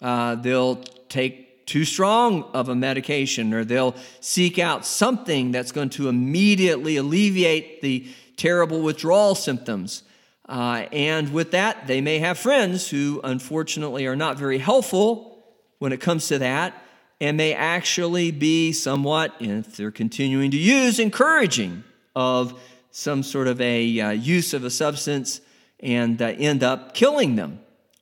Uh, 0.00 0.34
they'll 0.36 0.76
take 1.08 1.66
too 1.66 1.84
strong 1.84 2.44
of 2.52 2.68
a 2.68 2.74
medication 2.74 3.52
or 3.54 3.64
they'll 3.64 3.94
seek 4.20 4.58
out 4.58 4.84
something 4.84 5.50
that's 5.50 5.72
going 5.72 5.88
to 5.88 6.08
immediately 6.08 6.96
alleviate 6.96 7.80
the 7.80 8.06
terrible 8.36 8.80
withdrawal 8.80 9.34
symptoms. 9.34 10.02
Uh, 10.48 10.86
and 10.92 11.32
with 11.32 11.52
that, 11.52 11.86
they 11.86 12.00
may 12.00 12.18
have 12.18 12.38
friends 12.38 12.88
who 12.88 13.20
unfortunately 13.24 14.06
are 14.06 14.16
not 14.16 14.38
very 14.38 14.58
helpful 14.58 15.44
when 15.78 15.92
it 15.92 16.00
comes 16.00 16.28
to 16.28 16.38
that 16.38 16.74
and 17.20 17.36
may 17.36 17.54
actually 17.54 18.30
be 18.30 18.72
somewhat, 18.72 19.34
if 19.40 19.76
they're 19.76 19.90
continuing 19.90 20.50
to 20.50 20.56
use, 20.56 20.98
encouraging 20.98 21.84
of 22.14 22.60
some 22.90 23.22
sort 23.22 23.46
of 23.46 23.60
a 23.60 24.00
uh, 24.00 24.10
use 24.10 24.54
of 24.54 24.64
a 24.64 24.70
substance 24.70 25.40
and 25.80 26.20
uh, 26.20 26.26
end 26.26 26.62
up 26.62 26.94
killing 26.94 27.36
them, 27.36 27.60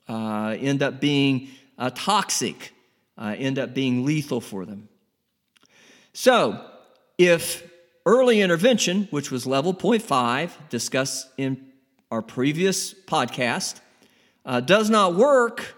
uh, 0.09 0.57
end 0.59 0.83
up 0.83 1.01
being 1.01 1.49
uh, 1.79 1.90
toxic, 1.95 2.73
uh, 3.16 3.35
end 3.38 3.59
up 3.59 3.75
being 3.75 4.05
lethal 4.05 4.40
for 4.40 4.64
them. 4.64 4.88
So, 6.12 6.64
if 7.16 7.72
early 8.07 8.41
intervention, 8.41 9.09
which 9.11 9.31
was 9.31 9.47
level 9.47 9.73
0.5, 9.75 10.51
discussed 10.69 11.29
in 11.37 11.73
our 12.11 12.23
previous 12.23 12.93
podcast, 12.95 13.81
uh, 14.45 14.61
does 14.61 14.91
not 14.91 15.15
work, 15.15 15.77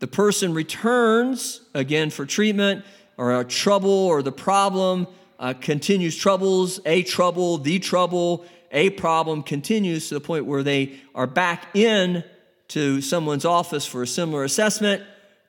the 0.00 0.06
person 0.06 0.52
returns 0.52 1.60
again 1.74 2.10
for 2.10 2.26
treatment 2.26 2.84
or 3.16 3.40
a 3.40 3.44
trouble 3.44 3.90
or 3.90 4.22
the 4.22 4.32
problem 4.32 5.06
uh, 5.38 5.54
continues 5.54 6.16
troubles, 6.16 6.80
a 6.84 7.02
trouble, 7.02 7.58
the 7.58 7.78
trouble, 7.78 8.44
a 8.70 8.90
problem 8.90 9.42
continues 9.42 10.08
to 10.08 10.14
the 10.14 10.20
point 10.20 10.44
where 10.44 10.62
they 10.62 11.00
are 11.14 11.26
back 11.26 11.74
in 11.74 12.24
to 12.68 13.00
someone's 13.00 13.44
office 13.44 13.86
for 13.86 14.02
a 14.02 14.06
similar 14.06 14.44
assessment 14.44 15.02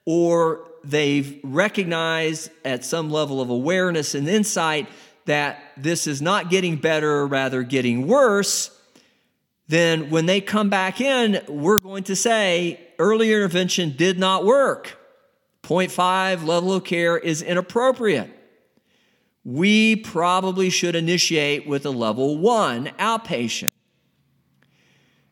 or 0.05 0.65
they've 0.83 1.39
recognized 1.43 2.49
at 2.63 2.85
some 2.85 3.09
level 3.09 3.41
of 3.41 3.49
awareness 3.49 4.15
and 4.15 4.27
insight 4.29 4.87
that 5.29 5.61
this 5.77 6.07
is 6.07 6.23
not 6.23 6.49
getting 6.49 6.75
better, 6.75 7.27
rather 7.27 7.61
getting 7.61 8.07
worse, 8.07 8.75
then 9.67 10.09
when 10.09 10.25
they 10.25 10.41
come 10.41 10.71
back 10.71 10.99
in, 10.99 11.39
we're 11.47 11.77
going 11.77 12.03
to 12.05 12.15
say 12.15 12.79
early 12.97 13.31
intervention 13.31 13.95
did 13.95 14.17
not 14.17 14.43
work. 14.43 14.97
0.5 15.61 16.47
level 16.47 16.73
of 16.73 16.83
care 16.83 17.15
is 17.15 17.43
inappropriate. 17.43 18.31
We 19.43 19.97
probably 19.97 20.71
should 20.71 20.95
initiate 20.95 21.67
with 21.67 21.85
a 21.85 21.91
level 21.91 22.39
one 22.39 22.87
outpatient. 22.97 23.69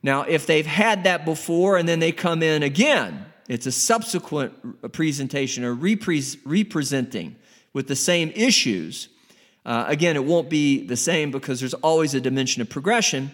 Now, 0.04 0.22
if 0.22 0.46
they've 0.46 0.68
had 0.68 1.06
that 1.06 1.26
before 1.26 1.76
and 1.76 1.90
then 1.90 2.00
they 2.00 2.12
come 2.12 2.44
in 2.44 2.62
again, 2.62 3.26
it's 3.50 3.66
a 3.66 3.72
subsequent 3.72 4.94
presentation 4.94 5.64
or 5.64 5.76
repre- 5.76 6.38
representing 6.46 7.36
with 7.74 7.88
the 7.88 7.96
same 7.96 8.32
issues. 8.36 9.10
Uh, 9.68 9.86
again, 9.88 10.16
it 10.16 10.24
won't 10.24 10.50
be 10.50 10.88
the 10.88 10.98
same 10.98 11.30
because 11.30 11.60
there's 11.60 11.76
always 11.76 12.16
a 12.16 12.22
dimension 12.22 12.64
of 12.64 12.70
progression 12.70 13.30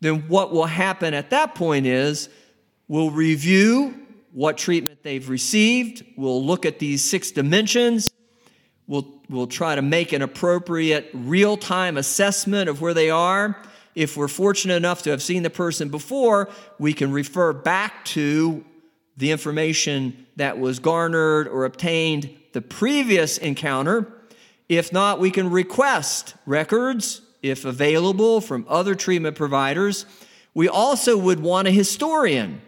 then 0.00 0.28
what 0.28 0.50
will 0.50 0.66
happen 0.66 1.14
at 1.14 1.30
that 1.30 1.54
point 1.54 1.86
is 1.86 2.28
we'll 2.88 3.10
review 3.10 3.94
what 4.32 4.56
treatment 4.56 5.02
they've 5.02 5.28
received, 5.28 6.04
we'll 6.16 6.44
look 6.44 6.64
at 6.64 6.78
these 6.78 7.04
six 7.04 7.30
dimensions, 7.30 8.12
we'll, 8.86 9.06
we'll 9.28 9.46
try 9.46 9.74
to 9.74 9.82
make 9.82 10.12
an 10.12 10.22
appropriate 10.22 11.10
real 11.12 11.56
time 11.56 11.96
assessment 11.96 12.68
of 12.68 12.80
where 12.80 12.94
they 12.94 13.10
are. 13.10 13.60
If 13.94 14.16
we're 14.16 14.28
fortunate 14.28 14.76
enough 14.76 15.02
to 15.02 15.10
have 15.10 15.20
seen 15.20 15.42
the 15.42 15.50
person 15.50 15.88
before, 15.88 16.48
we 16.78 16.92
can 16.92 17.10
refer 17.12 17.52
back 17.52 18.04
to 18.06 18.64
the 19.16 19.32
information 19.32 20.26
that 20.36 20.58
was 20.58 20.78
garnered 20.78 21.48
or 21.48 21.64
obtained 21.64 22.34
the 22.52 22.62
previous 22.62 23.36
encounter. 23.36 24.10
If 24.70 24.92
not, 24.92 25.18
we 25.18 25.32
can 25.32 25.50
request 25.50 26.36
records 26.46 27.22
if 27.42 27.64
available, 27.64 28.40
from 28.40 28.64
other 28.68 28.94
treatment 28.94 29.34
providers. 29.34 30.06
We 30.54 30.68
also 30.68 31.18
would 31.18 31.40
want 31.40 31.66
a 31.66 31.72
historian, 31.72 32.62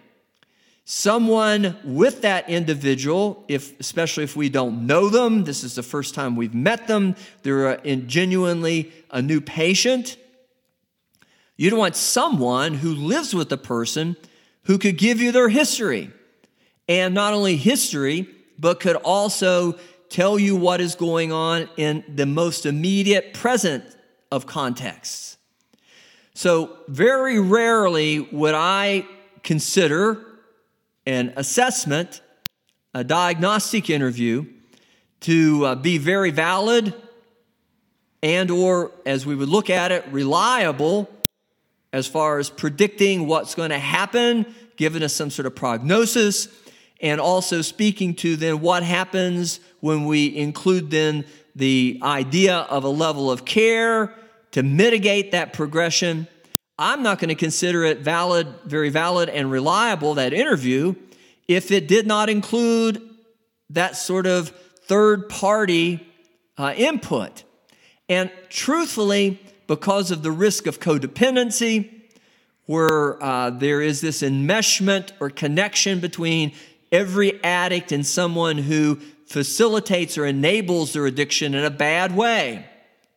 someone 0.85 1.77
with 1.85 2.23
that 2.23 2.49
individual, 2.49 3.45
if, 3.47 3.79
especially 3.79 4.25
if 4.25 4.35
we 4.35 4.49
don't 4.49 4.85
know 4.85 5.11
them, 5.11 5.45
this 5.45 5.63
is 5.63 5.77
the 5.77 5.83
first 5.85 6.13
time 6.13 6.35
we've 6.35 6.55
met 6.55 6.89
them, 6.89 7.15
they're 7.45 7.75
a, 7.75 7.97
genuinely 7.97 8.91
a 9.13 9.23
new 9.23 9.41
patient. 9.41 10.17
You'd 11.57 11.75
want 11.75 11.95
someone 11.95 12.75
who 12.75 12.97
lives 12.97 13.33
with 13.33 13.49
the 13.49 13.57
person 13.57 14.17
who 14.65 14.77
could 14.77 14.99
give 14.99 15.21
you 15.21 15.31
their 15.31 15.51
history. 15.51 16.11
And 16.89 17.15
not 17.15 17.33
only 17.33 17.55
history, 17.55 18.27
but 18.59 18.81
could 18.81 18.97
also 18.97 19.79
tell 20.13 20.39
you 20.39 20.55
what 20.55 20.81
is 20.81 20.95
going 20.95 21.33
on 21.33 21.69
in 21.77 22.05
the 22.15 22.27
most 22.27 22.67
immediate 22.67 23.33
present 23.33 23.85
of 24.31 24.47
contexts. 24.47 25.39
So, 26.35 26.77
very 26.89 27.41
rarely 27.41 28.21
would 28.21 28.55
I 28.55 29.07
consider 29.43 30.25
an 31.07 31.33
assessment, 31.37 32.21
a 32.95 33.03
diagnostic 33.03 33.91
interview, 33.91 34.47
to 35.21 35.67
uh, 35.67 35.75
be 35.77 35.99
very 35.99 36.31
valid 36.31 36.95
and 38.23 38.51
or 38.51 38.93
as 39.05 39.27
we 39.27 39.35
would 39.35 39.49
look 39.49 39.71
at 39.71 39.93
it 39.93 40.05
reliable 40.11 41.11
as 41.93 42.07
far 42.07 42.39
as 42.39 42.51
predicting 42.51 43.27
what's 43.27 43.55
going 43.55 43.71
to 43.71 43.79
happen 43.79 44.47
giving 44.77 45.03
us 45.03 45.15
some 45.15 45.31
sort 45.31 45.47
of 45.47 45.55
prognosis 45.55 46.49
and 47.01 47.21
also 47.21 47.63
speaking 47.63 48.15
to 48.15 48.37
then 48.37 48.61
what 48.61 48.83
happens 48.83 49.61
when 49.83 50.05
we 50.05 50.35
include 50.37 50.93
then 50.93 51.25
the 51.57 51.99
idea 52.03 52.57
of 52.57 52.85
a 52.85 52.89
level 52.89 53.33
of 53.33 53.45
care 53.45 54.15
to 54.53 54.63
mitigate 54.63 55.33
that 55.33 55.53
progression. 55.53 56.29
I'm 56.79 57.03
not 57.03 57.19
going 57.19 57.31
to 57.31 57.35
consider 57.35 57.83
it 57.85 57.99
valid, 57.99 58.47
very 58.65 58.91
valid 58.91 59.29
and 59.29 59.51
reliable, 59.51 60.15
that 60.15 60.33
interview, 60.33 60.95
if 61.49 61.73
it 61.73 61.89
did 61.89 62.07
not 62.07 62.31
include 62.31 63.03
that 63.71 63.97
sort 63.97 64.27
of 64.27 64.51
third 64.87 65.29
party 65.29 66.07
uh, 66.57 66.75
input. 66.77 67.43
And 68.09 68.31
truthfully, 68.51 69.41
because 69.67 70.13
of 70.13 70.23
the 70.23 70.31
risk 70.31 70.69
of 70.69 70.79
codependency, 70.79 71.91
where 72.67 73.21
uh, 73.21 73.51
there 73.51 73.83
is 73.83 74.01
this 74.01 74.23
enmeshment 74.23 75.11
or 75.19 75.29
connection 75.29 75.99
between 75.99 76.53
every 76.93 77.43
addict 77.43 77.91
and 77.91 78.07
someone 78.07 78.59
who 78.59 79.01
facilitates 79.33 80.19
or 80.19 80.27
enables 80.27 80.93
their 80.93 81.07
addiction 81.07 81.55
in 81.55 81.65
a 81.65 81.71
bad 81.71 82.15
way 82.15 82.67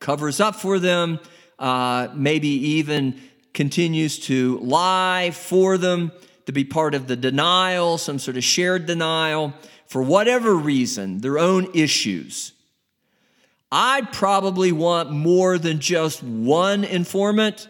covers 0.00 0.40
up 0.40 0.56
for 0.56 0.78
them, 0.78 1.18
uh, 1.58 2.08
maybe 2.14 2.48
even 2.48 3.20
continues 3.52 4.18
to 4.18 4.58
lie 4.58 5.30
for 5.32 5.78
them, 5.78 6.12
to 6.46 6.52
be 6.52 6.64
part 6.64 6.94
of 6.94 7.06
the 7.06 7.16
denial, 7.16 7.98
some 7.98 8.18
sort 8.18 8.36
of 8.36 8.44
shared 8.44 8.86
denial, 8.86 9.52
for 9.86 10.02
whatever 10.02 10.54
reason, 10.54 11.18
their 11.18 11.38
own 11.38 11.68
issues. 11.74 12.52
I'd 13.70 14.12
probably 14.12 14.72
want 14.72 15.10
more 15.10 15.58
than 15.58 15.80
just 15.80 16.22
one 16.22 16.84
informant 16.84 17.68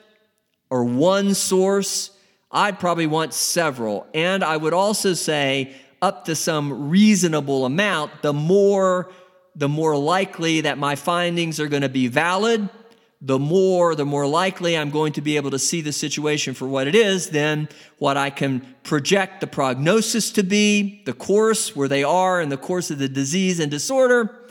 or 0.69 0.85
one 0.85 1.35
source. 1.35 2.11
I'd 2.51 2.79
probably 2.79 3.07
want 3.07 3.35
several. 3.35 4.07
And 4.13 4.45
I 4.45 4.57
would 4.57 4.75
also 4.75 5.15
say, 5.15 5.75
up 6.07 6.25
to 6.27 6.37
some 6.37 6.89
reasonable 6.89 7.65
amount, 7.67 8.23
the 8.23 8.33
more 8.33 9.11
the 9.57 9.69
more 9.69 9.97
likely 9.97 10.61
that 10.61 10.79
my 10.79 10.95
findings 10.95 11.59
are 11.59 11.67
going 11.67 11.83
to 11.83 11.89
be 11.89 12.09
valid, 12.09 12.69
the 13.23 13.39
more, 13.39 13.95
the 13.95 14.05
more 14.05 14.27
likely 14.27 14.77
I'm 14.77 14.91
going 14.91 15.15
to 15.15 15.23
be 15.23 15.37
able 15.37 15.51
to 15.51 15.59
see 15.59 15.81
the 15.81 15.93
situation 15.93 16.53
for 16.53 16.69
what 16.69 16.87
it 16.87 16.95
is 16.95 17.31
then 17.31 17.69
what 17.99 18.17
I 18.17 18.31
can 18.31 18.61
project 18.85 19.41
the 19.41 19.47
prognosis 19.47 20.31
to 20.33 20.43
be, 20.43 21.03
the 21.07 21.15
course 21.15 21.75
where 21.75 21.89
they 21.89 22.05
are 22.05 22.41
in 22.41 22.51
the 22.51 22.59
course 22.59 22.91
of 22.91 22.99
the 22.99 23.09
disease 23.09 23.59
and 23.59 23.71
disorder, 23.71 24.49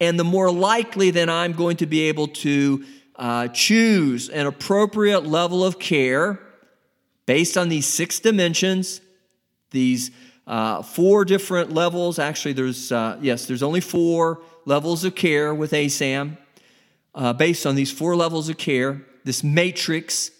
and 0.00 0.18
the 0.18 0.24
more 0.24 0.50
likely 0.50 1.10
then 1.12 1.28
I'm 1.28 1.52
going 1.52 1.76
to 1.76 1.86
be 1.86 2.08
able 2.08 2.28
to 2.28 2.84
uh, 3.14 3.48
choose 3.48 4.28
an 4.30 4.46
appropriate 4.46 5.24
level 5.24 5.64
of 5.64 5.78
care 5.78 6.40
based 7.26 7.56
on 7.56 7.68
these 7.68 7.86
six 7.86 8.18
dimensions, 8.18 9.00
these 9.70 10.10
uh, 10.46 10.82
four 10.82 11.24
different 11.24 11.72
levels. 11.72 12.18
Actually, 12.18 12.52
there's, 12.52 12.92
uh, 12.92 13.18
yes, 13.20 13.46
there's 13.46 13.62
only 13.62 13.80
four 13.80 14.40
levels 14.64 15.04
of 15.04 15.14
care 15.14 15.54
with 15.54 15.72
ASAM 15.72 16.38
uh, 17.14 17.32
based 17.32 17.66
on 17.66 17.74
these 17.74 17.90
four 17.90 18.14
levels 18.14 18.48
of 18.48 18.58
care, 18.58 19.02
this 19.24 19.42
matrix, 19.42 20.30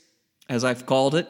as 0.49 0.65
I've 0.65 0.87
called 0.87 1.15
it. 1.15 1.29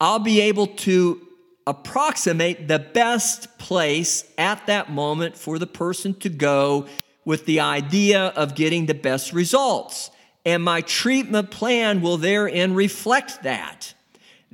I'll 0.00 0.18
be 0.18 0.40
able 0.42 0.68
to 0.68 1.20
approximate 1.66 2.68
the 2.68 2.78
best 2.78 3.58
place 3.58 4.24
at 4.36 4.66
that 4.66 4.90
moment 4.90 5.36
for 5.36 5.58
the 5.58 5.66
person 5.66 6.14
to 6.20 6.28
go 6.28 6.86
with 7.24 7.46
the 7.46 7.60
idea 7.60 8.26
of 8.36 8.54
getting 8.54 8.86
the 8.86 8.94
best 8.94 9.32
results. 9.32 10.10
And 10.44 10.62
my 10.62 10.82
treatment 10.82 11.50
plan 11.50 12.02
will 12.02 12.18
therein 12.18 12.74
reflect 12.74 13.42
that. 13.44 13.94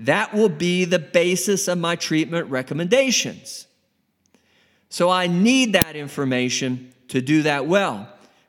That 0.00 0.32
will 0.32 0.48
be 0.48 0.86
the 0.86 0.98
basis 0.98 1.68
of 1.68 1.78
my 1.78 1.94
treatment 1.94 2.48
recommendations. 2.50 3.66
So 4.88 5.10
I 5.10 5.26
need 5.26 5.74
that 5.74 5.94
information 5.94 6.92
to 7.08 7.20
do 7.20 7.42
that 7.42 7.66
well. 7.66 8.08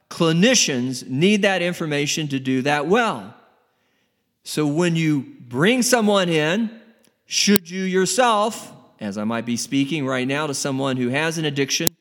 Clinicians 0.09 1.07
need 1.07 1.41
that 1.41 1.61
information 1.61 2.29
to 2.29 2.39
do 2.39 2.61
that 2.63 2.87
well. 2.87 3.35
So 4.43 4.65
when 4.65 4.95
you 4.95 5.25
bring 5.41 5.81
someone 5.81 6.29
in, 6.29 6.71
should 7.25 7.69
you 7.69 7.83
yourself, 7.83 8.73
as 8.99 9.17
I 9.17 9.25
might 9.25 9.45
be 9.45 9.57
speaking 9.57 10.05
right 10.05 10.27
now 10.27 10.47
to 10.47 10.53
someone 10.53 10.95
who 10.95 11.09
has 11.09 11.37
an 11.37 11.45
addiction, 11.45 11.97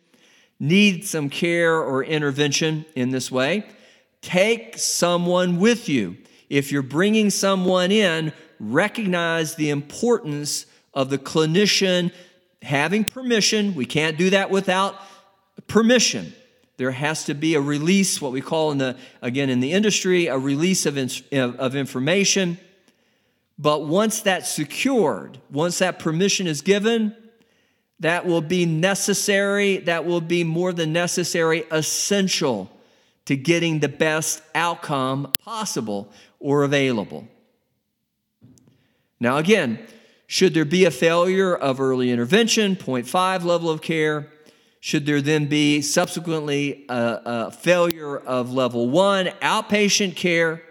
need 0.60 1.04
some 1.04 1.28
care 1.28 1.76
or 1.76 2.04
intervention 2.04 2.84
in 2.94 3.10
this 3.10 3.32
way, 3.32 3.66
take 4.22 4.78
someone 4.78 5.58
with 5.58 5.88
you. 5.88 6.16
If 6.48 6.70
you're 6.70 6.82
bringing 6.82 7.30
someone 7.30 7.90
in 7.90 8.32
recognize 8.60 9.54
the 9.54 9.70
importance 9.70 10.66
of 10.94 11.10
the 11.10 11.18
clinician 11.18 12.12
having 12.62 13.04
permission. 13.04 13.74
We 13.74 13.86
can't 13.86 14.18
do 14.18 14.30
that 14.30 14.50
without 14.50 14.96
permission. 15.66 16.34
There 16.76 16.90
has 16.90 17.24
to 17.24 17.34
be 17.34 17.54
a 17.54 17.60
release, 17.60 18.20
what 18.20 18.32
we 18.32 18.40
call 18.40 18.70
in 18.70 18.78
the, 18.78 18.96
again, 19.22 19.50
in 19.50 19.60
the 19.60 19.72
industry, 19.72 20.28
a 20.28 20.38
release 20.38 20.86
of, 20.86 20.96
of 21.32 21.76
information. 21.76 22.58
But 23.58 23.86
once 23.86 24.22
that's 24.22 24.50
secured, 24.50 25.38
once 25.50 25.78
that 25.78 25.98
permission 25.98 26.46
is 26.46 26.62
given, 26.62 27.14
that 28.00 28.24
will 28.24 28.40
be 28.40 28.64
necessary, 28.64 29.78
that 29.78 30.06
will 30.06 30.22
be 30.22 30.42
more 30.42 30.72
than 30.72 30.92
necessary, 30.92 31.64
essential 31.70 32.70
to 33.26 33.36
getting 33.36 33.80
the 33.80 33.88
best 33.88 34.42
outcome 34.54 35.32
possible 35.44 36.10
or 36.38 36.64
available. 36.64 37.28
Now, 39.20 39.36
again, 39.36 39.86
should 40.26 40.54
there 40.54 40.64
be 40.64 40.86
a 40.86 40.90
failure 40.90 41.54
of 41.54 41.80
early 41.80 42.10
intervention, 42.10 42.74
0.5 42.74 43.44
level 43.44 43.68
of 43.68 43.82
care, 43.82 44.28
should 44.80 45.04
there 45.04 45.20
then 45.20 45.46
be 45.46 45.82
subsequently 45.82 46.86
a, 46.88 47.20
a 47.24 47.50
failure 47.50 48.16
of 48.16 48.50
level 48.50 48.88
one, 48.88 49.26
outpatient 49.42 50.16
care, 50.16 50.62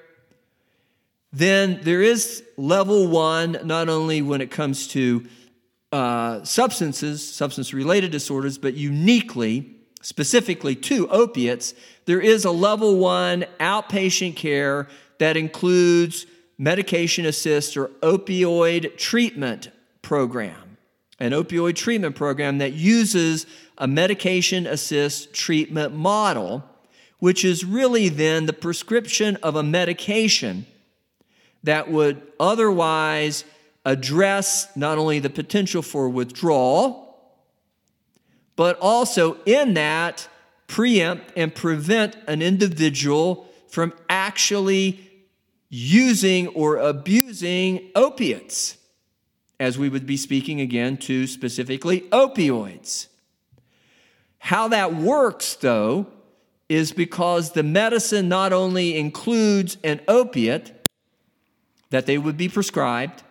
then 1.32 1.80
there 1.84 2.02
is 2.02 2.44
level 2.58 3.08
one, 3.08 3.60
not 3.64 3.88
only 3.88 4.24
when 4.24 4.42
it 4.42 4.50
comes 4.50 4.88
to 4.88 5.28
uh, 5.92 6.44
substances, 6.44 7.28
substance 7.28 7.72
related 7.72 8.12
disorders, 8.12 8.58
but 8.58 8.74
uniquely, 8.74 9.76
specifically 10.02 10.76
to 10.76 11.08
opiates, 11.10 11.76
there 12.06 12.22
is 12.22 12.46
a 12.46 12.52
level 12.52 12.98
one 12.98 13.46
outpatient 13.60 14.36
care 14.36 14.88
that 15.20 15.38
includes 15.38 16.26
medication 16.60 17.26
assist 17.26 17.78
or 17.78 17.88
opioid 18.02 18.98
treatment 18.98 19.72
program. 20.02 20.78
An 21.17 21.32
opioid 21.32 21.76
treatment 21.76 22.15
program 22.15 22.60
that 22.60 22.74
uses 22.74 23.48
a 23.78 23.88
medication 23.88 24.67
assist 24.67 25.34
treatment 25.34 25.95
model, 25.95 26.63
which 27.19 27.43
is 27.43 27.65
really 27.65 28.10
then 28.10 28.45
the 28.45 28.54
prescription 28.54 29.38
of 29.38 29.56
a 29.56 29.63
medication 29.63 30.65
that 31.63 31.89
would 31.89 32.22
otherwise 32.39 33.45
address 33.86 34.67
not 34.76 34.98
only 34.98 35.19
the 35.19 35.30
potential 35.30 35.82
for 35.82 36.10
withdrawal, 36.10 37.17
but 38.56 38.78
also 38.80 39.38
in 39.45 39.74
that 39.76 40.28
preempt 40.67 41.32
and 41.38 41.56
prevent 41.56 42.17
an 42.28 42.41
individual 42.41 43.50
from 43.69 43.93
actually 44.10 45.09
using 45.70 46.48
or 46.50 46.78
abusing 46.78 47.92
opiates, 47.96 48.78
as 49.60 49.78
we 49.78 49.90
would 49.90 50.06
be 50.06 50.18
speaking 50.18 50.62
again 50.62 50.98
to 50.98 51.28
specifically 51.28 52.02
opioids. 52.12 53.08
How 54.40 54.70
that 54.70 54.96
works, 54.96 55.56
though, 55.56 56.08
is 56.70 56.92
because 56.92 57.52
the 57.52 57.64
medicine 57.64 58.30
not 58.30 58.54
only 58.54 58.98
includes 58.98 59.78
an 59.84 60.02
opiate 60.08 60.88
that 61.90 62.06
they 62.06 62.18
would 62.18 62.38
be 62.38 62.48
prescribed, 62.48 63.24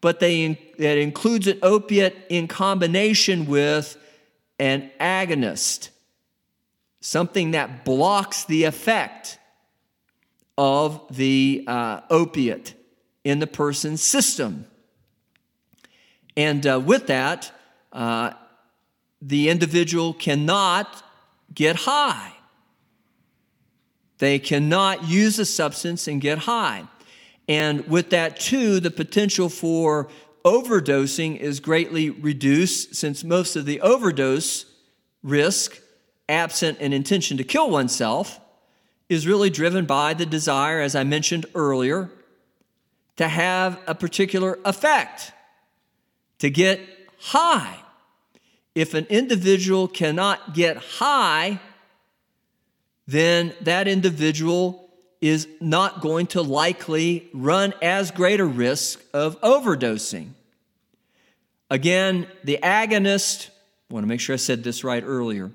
but 0.00 0.20
they, 0.20 0.44
it 0.78 0.98
includes 0.98 1.46
an 1.46 1.58
opiate 1.62 2.16
in 2.28 2.46
combination 2.46 3.46
with 3.46 3.96
an 4.58 4.90
agonist, 5.00 5.88
something 7.00 7.52
that 7.52 7.84
blocks 7.84 8.44
the 8.44 8.64
effect 8.64 9.38
of 10.58 11.04
the 11.10 11.64
uh, 11.66 12.00
opiate 12.10 12.74
in 13.24 13.38
the 13.38 13.46
person's 13.46 14.02
system. 14.02 14.66
And 16.36 16.66
uh, 16.66 16.80
with 16.84 17.06
that, 17.08 17.52
uh, 17.92 18.32
the 19.20 19.48
individual 19.48 20.12
cannot 20.12 21.02
get 21.54 21.76
high. 21.76 22.32
They 24.18 24.38
cannot 24.38 25.04
use 25.04 25.38
a 25.38 25.44
substance 25.44 26.08
and 26.08 26.20
get 26.20 26.38
high. 26.38 26.84
And 27.48 27.86
with 27.86 28.10
that, 28.10 28.40
too, 28.40 28.80
the 28.80 28.90
potential 28.90 29.48
for 29.48 30.08
overdosing 30.44 31.36
is 31.36 31.60
greatly 31.60 32.10
reduced 32.10 32.94
since 32.94 33.24
most 33.24 33.56
of 33.56 33.66
the 33.66 33.80
overdose 33.80 34.66
risk, 35.22 35.80
absent 36.28 36.78
an 36.80 36.92
intention 36.92 37.36
to 37.36 37.44
kill 37.44 37.70
oneself, 37.70 38.40
is 39.08 39.26
really 39.26 39.50
driven 39.50 39.86
by 39.86 40.14
the 40.14 40.26
desire, 40.26 40.80
as 40.80 40.94
I 40.94 41.04
mentioned 41.04 41.46
earlier, 41.54 42.10
to 43.16 43.28
have 43.28 43.78
a 43.86 43.94
particular 43.94 44.58
effect, 44.64 45.32
to 46.38 46.50
get 46.50 46.80
high. 47.18 47.78
If 48.74 48.94
an 48.94 49.06
individual 49.08 49.88
cannot 49.88 50.54
get 50.54 50.76
high, 50.76 51.60
then 53.06 53.54
that 53.62 53.88
individual 53.88 54.90
is 55.20 55.48
not 55.60 56.00
going 56.00 56.26
to 56.26 56.42
likely 56.42 57.28
run 57.32 57.72
as 57.80 58.10
great 58.10 58.40
a 58.40 58.44
risk 58.44 59.02
of 59.14 59.40
overdosing. 59.40 60.30
Again, 61.70 62.26
the 62.44 62.58
agonist, 62.62 63.48
I 63.90 63.94
want 63.94 64.04
to 64.04 64.08
make 64.08 64.20
sure 64.20 64.34
I 64.34 64.36
said 64.36 64.62
this 64.62 64.84
right 64.84 65.02
earlier. 65.04 65.50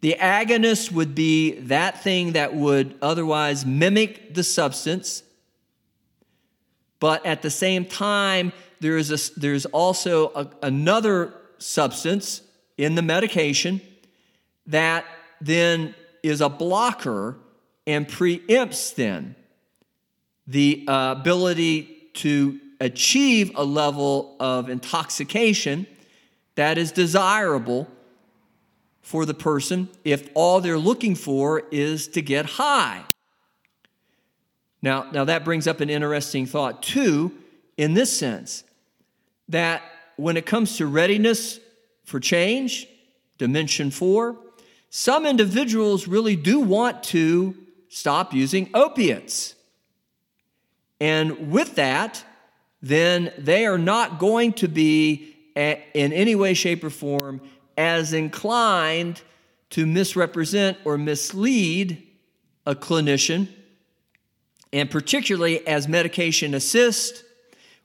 The 0.00 0.16
agonist 0.20 0.92
would 0.92 1.14
be 1.14 1.58
that 1.60 2.02
thing 2.02 2.32
that 2.32 2.54
would 2.54 2.96
otherwise 3.02 3.66
mimic 3.66 4.34
the 4.34 4.44
substance, 4.44 5.22
but 7.00 7.24
at 7.26 7.42
the 7.42 7.50
same 7.50 7.84
time, 7.84 8.52
there 8.80 8.96
is 8.96 9.10
a, 9.10 9.40
there's 9.40 9.66
also 9.66 10.28
a, 10.34 10.48
another 10.62 11.34
substance 11.58 12.42
in 12.76 12.94
the 12.94 13.02
medication 13.02 13.80
that 14.66 15.04
then 15.40 15.94
is 16.22 16.40
a 16.40 16.48
blocker 16.48 17.36
and 17.86 18.06
preempts 18.06 18.94
then 18.94 19.34
the 20.46 20.84
uh, 20.88 21.14
ability 21.18 22.10
to 22.14 22.58
achieve 22.80 23.52
a 23.54 23.64
level 23.64 24.36
of 24.40 24.68
intoxication 24.68 25.86
that 26.54 26.78
is 26.78 26.90
desirable 26.90 27.86
for 29.08 29.24
the 29.24 29.32
person 29.32 29.88
if 30.04 30.28
all 30.34 30.60
they're 30.60 30.76
looking 30.76 31.14
for 31.14 31.62
is 31.70 32.08
to 32.08 32.20
get 32.20 32.44
high. 32.44 33.02
Now, 34.82 35.10
now 35.10 35.24
that 35.24 35.46
brings 35.46 35.66
up 35.66 35.80
an 35.80 35.88
interesting 35.88 36.44
thought 36.44 36.82
too, 36.82 37.32
in 37.78 37.94
this 37.94 38.14
sense, 38.14 38.64
that 39.48 39.80
when 40.16 40.36
it 40.36 40.44
comes 40.44 40.76
to 40.76 40.86
readiness 40.86 41.58
for 42.04 42.20
change, 42.20 42.86
dimension 43.38 43.90
four, 43.90 44.36
some 44.90 45.24
individuals 45.24 46.06
really 46.06 46.36
do 46.36 46.60
want 46.60 47.02
to 47.04 47.56
stop 47.88 48.34
using 48.34 48.68
opiates. 48.74 49.54
And 51.00 51.50
with 51.50 51.76
that, 51.76 52.22
then 52.82 53.32
they 53.38 53.64
are 53.64 53.78
not 53.78 54.18
going 54.18 54.52
to 54.54 54.68
be 54.68 55.34
in 55.56 56.12
any 56.12 56.34
way, 56.34 56.52
shape, 56.52 56.84
or 56.84 56.90
form 56.90 57.40
as 57.78 58.12
inclined 58.12 59.22
to 59.70 59.86
misrepresent 59.86 60.76
or 60.84 60.98
mislead 60.98 62.02
a 62.66 62.74
clinician, 62.74 63.48
and 64.72 64.90
particularly 64.90 65.66
as 65.66 65.86
medication 65.86 66.54
assist 66.54 67.24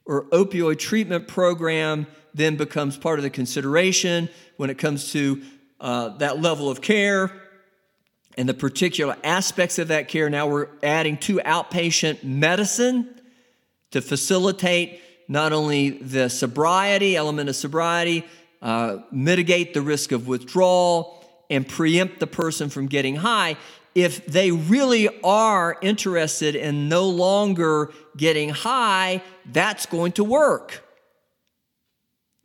or 0.04 0.24
opioid 0.24 0.78
treatment 0.78 1.28
program 1.28 2.06
then 2.34 2.56
becomes 2.56 2.96
part 2.96 3.18
of 3.18 3.22
the 3.22 3.30
consideration 3.30 4.28
when 4.56 4.68
it 4.68 4.76
comes 4.76 5.12
to 5.12 5.40
uh, 5.80 6.08
that 6.18 6.40
level 6.40 6.68
of 6.68 6.80
care 6.80 7.30
and 8.36 8.48
the 8.48 8.54
particular 8.54 9.16
aspects 9.22 9.78
of 9.78 9.88
that 9.88 10.08
care. 10.08 10.28
Now 10.28 10.48
we're 10.48 10.68
adding 10.82 11.16
to 11.18 11.36
outpatient 11.38 12.24
medicine 12.24 13.08
to 13.92 14.02
facilitate 14.02 15.00
not 15.28 15.52
only 15.52 15.90
the 15.90 16.28
sobriety, 16.28 17.16
element 17.16 17.48
of 17.48 17.54
sobriety, 17.54 18.24
uh, 18.64 18.98
mitigate 19.12 19.74
the 19.74 19.82
risk 19.82 20.10
of 20.10 20.26
withdrawal, 20.26 21.24
and 21.50 21.68
preempt 21.68 22.18
the 22.18 22.26
person 22.26 22.70
from 22.70 22.86
getting 22.86 23.16
high. 23.16 23.56
If 23.94 24.26
they 24.26 24.50
really 24.50 25.08
are 25.22 25.76
interested 25.82 26.56
in 26.56 26.88
no 26.88 27.08
longer 27.08 27.92
getting 28.16 28.48
high, 28.48 29.22
that's 29.52 29.86
going 29.86 30.12
to 30.12 30.24
work 30.24 30.82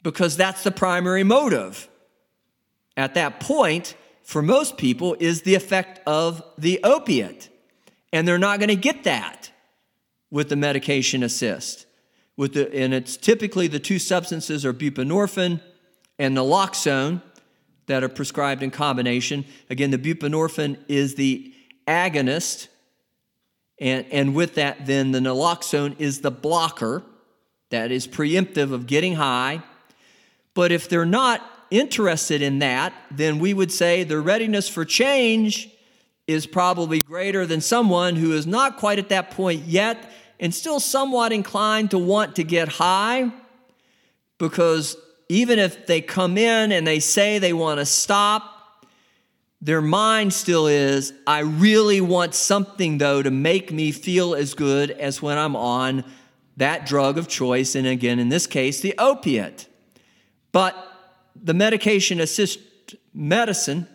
because 0.03 0.38
that's 0.38 0.63
the 0.63 0.72
primary 0.72 1.24
motive. 1.24 1.89
At 2.95 3.15
that 3.15 3.39
point, 3.39 3.95
for 4.22 4.41
most 4.41 4.78
people, 4.78 5.15
is 5.20 5.41
the 5.41 5.55
effect 5.55 6.01
of 6.05 6.43
the 6.57 6.80
opiate. 6.84 7.49
And 8.11 8.28
they're 8.28 8.38
not 8.38 8.59
going 8.59 8.70
to 8.70 8.76
get 8.76 9.03
that 9.05 9.51
with 10.30 10.49
the 10.49 10.55
medication 10.55 11.24
assist. 11.24 11.86
With 12.38 12.53
the, 12.53 12.74
and 12.76 12.93
it's 12.93 13.17
typically 13.17 13.67
the 13.67 13.80
two 13.80 13.99
substances 13.99 14.65
are 14.65 14.74
buprenorphine 14.74 15.61
and 16.20 16.38
naloxone 16.38 17.22
that 17.88 18.03
are 18.03 18.09
prescribed 18.09 18.61
in 18.61 18.70
combination. 18.70 19.45
Again, 19.70 19.89
the 19.89 19.97
buprenorphine 19.97 20.78
is 20.88 21.15
the 21.15 21.53
agonist, 21.88 22.67
and, 23.80 24.05
and 24.11 24.36
with 24.36 24.55
that, 24.55 24.86
then 24.86 25.11
the 25.11 25.20
naloxone 25.20 25.95
is 25.99 26.22
the 26.22 26.30
blocker 26.30 27.01
that 27.72 27.91
is 27.91 28.07
preemptive 28.07 28.72
of 28.72 28.86
getting 28.86 29.15
high. 29.15 29.63
But 30.53 30.72
if 30.72 30.89
they're 30.89 31.05
not 31.05 31.41
interested 31.72 32.41
in 32.41 32.59
that, 32.59 32.93
then 33.09 33.39
we 33.39 33.53
would 33.53 33.72
say 33.72 34.03
their 34.03 34.22
readiness 34.22 34.67
for 34.67 34.86
change 34.86 35.70
is 36.28 36.45
probably 36.45 36.99
greater 36.99 37.45
than 37.45 37.61
someone 37.61 38.15
who 38.15 38.34
is 38.34 38.45
not 38.45 38.78
quite 38.78 38.99
at 38.99 39.09
that 39.09 39.32
point 39.32 39.63
yet 39.63 40.11
and 40.39 40.53
still 40.53 40.80
somewhat 40.80 41.32
inclined 41.32 41.91
to 41.91 41.97
want 41.97 42.36
to 42.36 42.43
get 42.43 42.67
high 42.67 43.32
because 44.38 44.95
even 45.30 45.60
if 45.60 45.86
they 45.86 46.02
come 46.02 46.38
in 46.38 46.72
and 46.72 46.86
they 46.86 47.00
say 47.00 47.38
they 47.38 47.54
want 47.54 47.80
to 47.80 47.86
stop, 47.86 48.86
their 49.62 49.82
mind 49.82 50.34
still 50.34 50.68
is, 50.68 51.14
I 51.28 51.40
really 51.40 52.02
want 52.02 52.34
something 52.34 52.98
though 52.98 53.22
to 53.22 53.30
make 53.30 53.72
me 53.72 53.92
feel 53.92 54.34
as 54.34 54.54
good 54.56 54.90
as 54.90 55.22
when 55.22 55.38
I'm 55.38 55.56
on 55.56 56.04
that 56.58 56.86
drug 56.86 57.18
of 57.18 57.28
choice. 57.28 57.76
And 57.76 57.86
again, 57.86 58.20
in 58.20 58.30
this 58.30 58.48
case, 58.48 58.82
the 58.82 58.96
opiate. 58.98 59.68
But 60.52 60.76
the 61.36 61.54
medication 61.54 62.20
assist 62.20 62.60
medicine, 63.14 63.88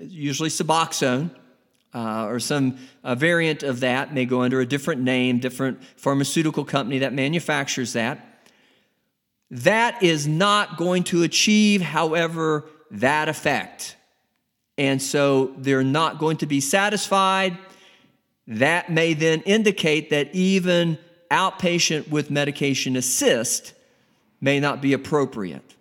usually 0.00 0.50
Suboxone, 0.50 1.30
uh, 1.94 2.26
or 2.26 2.38
some 2.38 2.78
variant 3.04 3.62
of 3.62 3.80
that 3.80 4.12
may 4.12 4.26
go 4.26 4.42
under 4.42 4.60
a 4.60 4.66
different 4.66 5.00
name, 5.00 5.38
different 5.38 5.82
pharmaceutical 5.96 6.64
company 6.64 6.98
that 6.98 7.12
manufactures 7.12 7.94
that. 7.94 8.35
That 9.50 10.02
is 10.02 10.26
not 10.26 10.76
going 10.76 11.04
to 11.04 11.22
achieve, 11.22 11.80
however, 11.80 12.64
that 12.90 13.28
effect. 13.28 13.96
And 14.78 15.00
so 15.00 15.54
they're 15.56 15.84
not 15.84 16.18
going 16.18 16.38
to 16.38 16.46
be 16.46 16.60
satisfied. 16.60 17.56
That 18.46 18.90
may 18.90 19.14
then 19.14 19.42
indicate 19.42 20.10
that 20.10 20.34
even 20.34 20.98
outpatient 21.30 22.08
with 22.08 22.30
medication 22.30 22.96
assist 22.96 23.72
may 24.40 24.60
not 24.60 24.80
be 24.80 24.92
appropriate. 24.92 25.74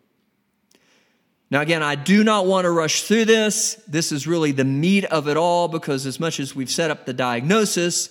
Now, 1.51 1.61
again, 1.61 1.83
I 1.83 1.95
do 1.95 2.23
not 2.23 2.47
want 2.47 2.65
to 2.65 2.71
rush 2.71 3.03
through 3.03 3.25
this. 3.25 3.75
This 3.87 4.11
is 4.11 4.25
really 4.25 4.51
the 4.51 4.63
meat 4.63 5.05
of 5.05 5.27
it 5.27 5.37
all 5.37 5.67
because, 5.67 6.05
as 6.05 6.19
much 6.19 6.39
as 6.39 6.55
we've 6.55 6.71
set 6.71 6.89
up 6.89 7.05
the 7.05 7.13
diagnosis, 7.13 8.09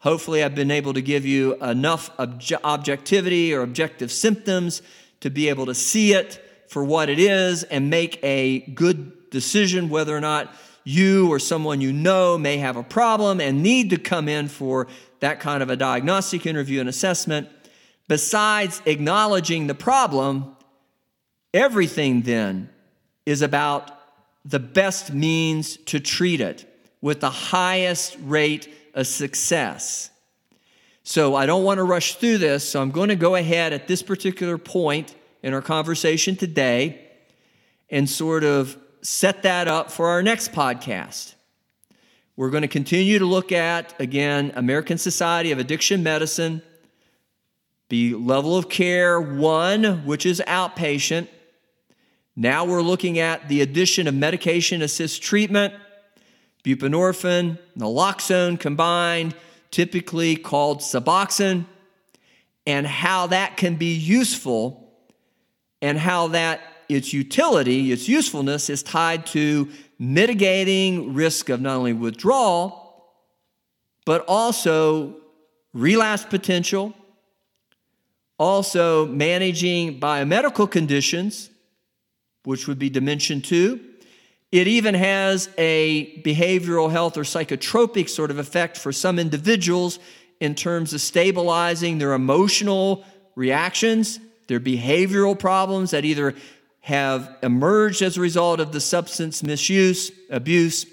hopefully 0.00 0.42
I've 0.42 0.54
been 0.54 0.70
able 0.70 0.92
to 0.92 1.00
give 1.00 1.24
you 1.24 1.54
enough 1.62 2.14
obje- 2.18 2.60
objectivity 2.62 3.54
or 3.54 3.62
objective 3.62 4.12
symptoms 4.12 4.82
to 5.20 5.30
be 5.30 5.48
able 5.48 5.66
to 5.66 5.74
see 5.74 6.12
it 6.12 6.44
for 6.68 6.84
what 6.84 7.08
it 7.08 7.18
is 7.18 7.62
and 7.64 7.88
make 7.88 8.18
a 8.22 8.60
good 8.60 9.30
decision 9.30 9.88
whether 9.88 10.16
or 10.16 10.20
not 10.20 10.54
you 10.84 11.30
or 11.30 11.38
someone 11.38 11.80
you 11.80 11.92
know 11.92 12.36
may 12.36 12.58
have 12.58 12.76
a 12.76 12.82
problem 12.82 13.40
and 13.40 13.62
need 13.62 13.90
to 13.90 13.96
come 13.96 14.28
in 14.28 14.48
for 14.48 14.88
that 15.20 15.40
kind 15.40 15.62
of 15.62 15.70
a 15.70 15.76
diagnostic 15.76 16.46
interview 16.46 16.80
and 16.80 16.88
assessment. 16.88 17.48
Besides 18.08 18.82
acknowledging 18.86 19.66
the 19.66 19.74
problem, 19.74 20.56
Everything 21.52 22.22
then 22.22 22.70
is 23.26 23.42
about 23.42 23.90
the 24.44 24.60
best 24.60 25.12
means 25.12 25.76
to 25.78 26.00
treat 26.00 26.40
it 26.40 26.66
with 27.00 27.20
the 27.20 27.30
highest 27.30 28.16
rate 28.22 28.72
of 28.94 29.06
success. 29.06 30.10
So 31.02 31.34
I 31.34 31.46
don't 31.46 31.64
want 31.64 31.78
to 31.78 31.84
rush 31.84 32.16
through 32.16 32.38
this, 32.38 32.68
so 32.68 32.80
I'm 32.80 32.90
going 32.90 33.08
to 33.08 33.16
go 33.16 33.34
ahead 33.34 33.72
at 33.72 33.88
this 33.88 34.02
particular 34.02 34.58
point 34.58 35.14
in 35.42 35.54
our 35.54 35.62
conversation 35.62 36.36
today 36.36 37.06
and 37.88 38.08
sort 38.08 38.44
of 38.44 38.76
set 39.02 39.42
that 39.42 39.66
up 39.66 39.90
for 39.90 40.08
our 40.08 40.22
next 40.22 40.52
podcast. 40.52 41.34
We're 42.36 42.50
going 42.50 42.62
to 42.62 42.68
continue 42.68 43.18
to 43.18 43.26
look 43.26 43.52
at, 43.52 43.98
again, 44.00 44.52
American 44.54 44.98
Society 44.98 45.52
of 45.52 45.58
Addiction 45.58 46.02
Medicine, 46.02 46.62
the 47.88 48.14
level 48.14 48.56
of 48.56 48.68
care 48.68 49.20
one, 49.20 50.04
which 50.06 50.24
is 50.24 50.40
outpatient, 50.46 51.28
now 52.36 52.64
we're 52.64 52.80
looking 52.80 53.18
at 53.18 53.48
the 53.48 53.60
addition 53.60 54.06
of 54.06 54.14
medication 54.14 54.80
assist 54.80 55.22
treatment, 55.22 55.74
buprenorphine, 56.64 57.58
naloxone 57.76 58.58
combined, 58.58 59.34
typically 59.70 60.36
called 60.36 60.80
Suboxone, 60.80 61.66
and 62.66 62.86
how 62.86 63.26
that 63.28 63.56
can 63.56 63.76
be 63.76 63.94
useful 63.94 64.92
and 65.80 65.98
how 65.98 66.28
that 66.28 66.60
its 66.88 67.12
utility, 67.12 67.92
its 67.92 68.08
usefulness 68.08 68.68
is 68.68 68.82
tied 68.82 69.24
to 69.26 69.68
mitigating 69.98 71.14
risk 71.14 71.48
of 71.48 71.60
not 71.60 71.76
only 71.76 71.92
withdrawal, 71.92 73.12
but 74.04 74.24
also 74.26 75.16
relapse 75.72 76.24
potential, 76.24 76.94
also 78.38 79.06
managing 79.06 80.00
biomedical 80.00 80.70
conditions 80.70 81.50
which 82.44 82.66
would 82.66 82.78
be 82.78 82.88
dimension 82.88 83.40
two. 83.40 83.80
It 84.52 84.66
even 84.66 84.94
has 84.94 85.48
a 85.58 86.20
behavioral 86.22 86.90
health 86.90 87.16
or 87.16 87.22
psychotropic 87.22 88.08
sort 88.08 88.30
of 88.32 88.38
effect 88.38 88.76
for 88.76 88.90
some 88.90 89.18
individuals 89.18 90.00
in 90.40 90.54
terms 90.54 90.92
of 90.92 91.00
stabilizing 91.00 91.98
their 91.98 92.14
emotional 92.14 93.04
reactions, 93.36 94.18
their 94.48 94.58
behavioral 94.58 95.38
problems 95.38 95.92
that 95.92 96.04
either 96.04 96.34
have 96.80 97.36
emerged 97.42 98.02
as 98.02 98.16
a 98.16 98.20
result 98.20 98.58
of 98.58 98.72
the 98.72 98.80
substance 98.80 99.42
misuse, 99.42 100.10
abuse, 100.30 100.86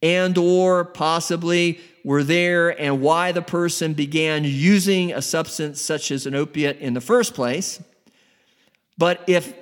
and 0.00 0.38
or 0.38 0.84
possibly 0.84 1.80
were 2.04 2.22
there 2.22 2.80
and 2.80 3.02
why 3.02 3.32
the 3.32 3.42
person 3.42 3.92
began 3.92 4.44
using 4.44 5.12
a 5.12 5.20
substance 5.20 5.82
such 5.82 6.10
as 6.10 6.24
an 6.24 6.34
opiate 6.34 6.78
in 6.78 6.94
the 6.94 7.00
first 7.00 7.34
place. 7.34 7.82
But 8.96 9.22
if 9.26 9.52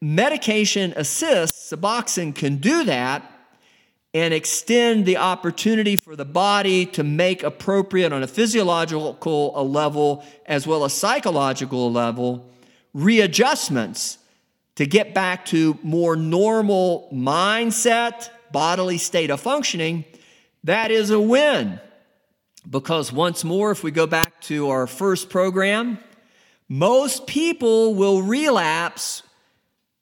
medication 0.00 0.92
assists, 0.96 1.72
Suboxone 1.72 2.34
can 2.34 2.56
do 2.56 2.84
that 2.84 3.30
and 4.12 4.32
extend 4.32 5.06
the 5.06 5.16
opportunity 5.16 5.96
for 5.96 6.14
the 6.14 6.24
body 6.24 6.86
to 6.86 7.02
make 7.02 7.42
appropriate 7.42 8.12
on 8.12 8.22
a 8.22 8.28
physiological 8.28 9.52
level 9.68 10.24
as 10.46 10.66
well 10.66 10.84
as 10.84 10.92
psychological 10.92 11.90
level 11.90 12.48
readjustments 12.94 14.18
to 14.76 14.86
get 14.86 15.14
back 15.14 15.44
to 15.46 15.78
more 15.82 16.16
normal 16.16 17.08
mindset, 17.12 18.30
bodily 18.52 18.98
state 18.98 19.30
of 19.30 19.40
functioning, 19.40 20.04
that 20.62 20.90
is 20.90 21.10
a 21.10 21.20
win. 21.20 21.80
Because 22.68 23.12
once 23.12 23.44
more, 23.44 23.72
if 23.72 23.82
we 23.82 23.90
go 23.90 24.06
back 24.06 24.40
to 24.42 24.70
our 24.70 24.86
first 24.86 25.28
program, 25.28 25.98
most 26.68 27.26
people 27.26 27.94
will 27.94 28.22
relapse 28.22 29.22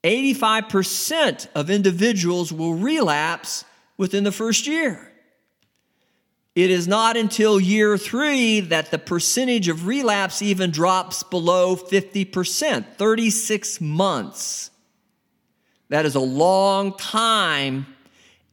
85% 0.04 1.46
of 1.54 1.70
individuals 1.70 2.52
will 2.52 2.74
relapse 2.74 3.64
within 3.96 4.24
the 4.24 4.32
first 4.32 4.66
year. 4.66 5.12
It 6.54 6.70
is 6.70 6.86
not 6.86 7.16
until 7.16 7.58
year 7.58 7.96
three 7.96 8.60
that 8.60 8.90
the 8.90 8.98
percentage 8.98 9.68
of 9.68 9.86
relapse 9.86 10.42
even 10.42 10.70
drops 10.70 11.22
below 11.22 11.76
50%, 11.76 12.84
36 12.96 13.80
months. 13.80 14.70
That 15.88 16.04
is 16.04 16.14
a 16.14 16.20
long 16.20 16.96
time, 16.96 17.86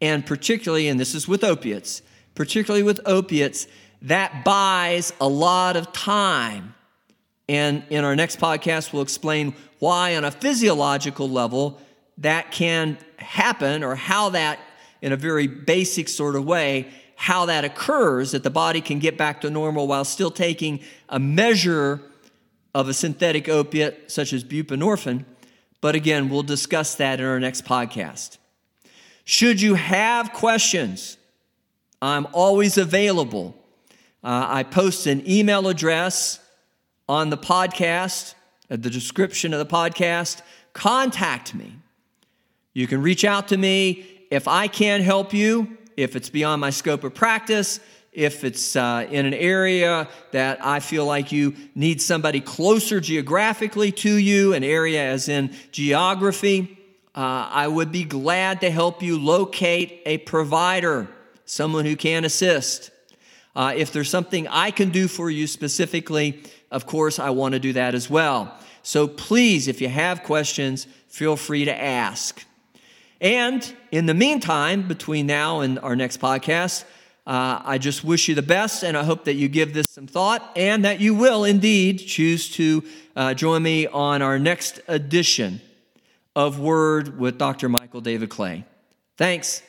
and 0.02 0.26
particularly, 0.26 0.88
and 0.88 1.00
this 1.00 1.14
is 1.14 1.28
with 1.28 1.44
opiates, 1.44 2.02
particularly 2.36 2.84
with 2.84 3.02
opiates, 3.06 3.68
that 4.04 4.46
buys 4.46 5.12
a 5.20 5.28
lot 5.28 5.76
of 5.76 5.92
time. 5.92 6.76
And 7.50 7.84
in 7.90 8.06
our 8.06 8.16
next 8.16 8.40
podcast, 8.40 8.94
we'll 8.94 9.02
explain 9.02 9.56
why, 9.80 10.16
on 10.16 10.24
a 10.24 10.32
physiological 10.32 11.30
level, 11.30 11.82
that 12.18 12.52
can 12.52 12.98
happen 13.18 13.84
or 13.84 13.96
how 13.96 14.30
that, 14.30 14.60
in 15.02 15.12
a 15.12 15.18
very 15.18 15.48
basic 15.48 16.10
sort 16.10 16.36
of 16.36 16.46
way, 16.46 16.88
how 17.16 17.46
that 17.46 17.66
occurs, 17.66 18.32
that 18.32 18.44
the 18.44 18.50
body 18.50 18.82
can 18.82 19.00
get 19.00 19.18
back 19.18 19.42
to 19.42 19.50
normal 19.50 19.88
while 19.88 20.06
still 20.06 20.32
taking 20.32 20.80
a 21.10 21.20
measure 21.20 22.02
of 22.74 22.88
a 22.88 22.94
synthetic 22.94 23.50
opiate 23.50 24.12
such 24.12 24.32
as 24.32 24.44
buprenorphine. 24.44 25.26
But 25.82 25.96
again, 25.96 26.30
we'll 26.30 26.44
discuss 26.44 26.96
that 26.96 27.20
in 27.20 27.26
our 27.26 27.40
next 27.40 27.66
podcast. 27.66 28.38
Should 29.24 29.62
you 29.62 29.76
have 29.76 30.34
questions, 30.34 31.18
I'm 32.02 32.28
always 32.34 32.78
available. 32.78 33.56
Uh, 34.24 34.46
I 34.50 34.64
post 34.64 35.08
an 35.08 35.30
email 35.30 35.68
address 35.68 36.40
on 37.08 37.30
the 37.30 37.38
podcast, 37.38 38.34
at 38.70 38.84
the 38.84 38.90
description 38.90 39.54
of 39.54 39.60
the 39.60 39.66
podcast. 39.66 40.42
Contact 40.74 41.54
me. 41.56 41.76
You 42.74 42.88
can 42.88 43.02
reach 43.02 43.26
out 43.26 43.48
to 43.50 43.58
me. 43.58 44.06
If 44.32 44.48
I 44.48 44.68
can't 44.68 45.04
help 45.04 45.34
you, 45.34 45.78
if 45.98 46.16
it's 46.16 46.30
beyond 46.30 46.62
my 46.62 46.70
scope 46.70 47.04
of 47.04 47.14
practice, 47.14 47.80
if 48.12 48.44
it's 48.44 48.76
uh, 48.76 49.08
in 49.10 49.26
an 49.26 49.34
area 49.34 50.08
that 50.32 50.64
I 50.66 50.80
feel 50.80 51.06
like 51.06 51.32
you 51.32 51.56
need 51.76 52.02
somebody 52.02 52.42
closer 52.42 53.00
geographically 53.00 53.92
to 53.94 54.16
you, 54.16 54.54
an 54.54 54.64
area 54.64 55.04
as 55.04 55.30
in 55.30 55.56
geography, 55.72 56.78
uh, 57.16 57.50
I 57.52 57.68
would 57.68 57.92
be 57.92 58.04
glad 58.04 58.62
to 58.62 58.72
help 58.72 59.04
you 59.04 59.20
locate 59.20 60.02
a 60.06 60.20
provider, 60.20 61.08
someone 61.46 61.86
who 61.86 61.96
can 61.96 62.24
assist. 62.24 62.92
Uh, 63.56 63.74
if 63.76 63.92
there's 63.92 64.10
something 64.10 64.48
I 64.48 64.72
can 64.72 64.90
do 64.90 65.08
for 65.08 65.30
you 65.30 65.48
specifically, 65.48 66.44
of 66.72 66.86
course, 66.86 67.20
I 67.20 67.30
want 67.32 67.54
to 67.54 67.60
do 67.60 67.74
that 67.74 67.96
as 67.96 68.10
well. 68.10 68.56
So 68.84 69.08
please, 69.08 69.68
if 69.68 69.82
you 69.82 69.90
have 69.90 70.24
questions, 70.24 70.88
feel 71.08 71.36
free 71.36 71.66
to 71.66 71.76
ask. 71.76 72.46
And 73.22 73.76
in 73.92 74.06
the 74.06 74.14
meantime, 74.14 74.88
between 74.88 75.28
now 75.28 75.60
and 75.60 75.80
our 75.80 75.96
next 75.96 76.22
podcast, 76.22 76.86
uh, 77.28 77.62
I 77.64 77.78
just 77.78 78.04
wish 78.04 78.28
you 78.28 78.36
the 78.36 78.42
best, 78.42 78.84
and 78.84 78.98
I 78.98 79.04
hope 79.04 79.26
that 79.26 79.36
you 79.36 79.50
give 79.50 79.74
this 79.74 79.88
some 79.90 80.08
thought 80.08 80.52
and 80.56 80.86
that 80.86 81.00
you 81.00 81.14
will 81.14 81.44
indeed 81.44 82.00
choose 82.00 82.50
to 82.54 82.84
uh, 83.16 83.34
join 83.34 83.62
me 83.62 83.86
on 83.86 84.22
our 84.22 84.40
next 84.40 84.80
edition 84.88 85.62
of 86.36 86.60
Word 86.60 87.20
with 87.20 87.38
Dr. 87.38 87.70
Michael 87.70 88.02
David 88.02 88.30
Clay. 88.30 88.66
Thanks. 89.18 89.62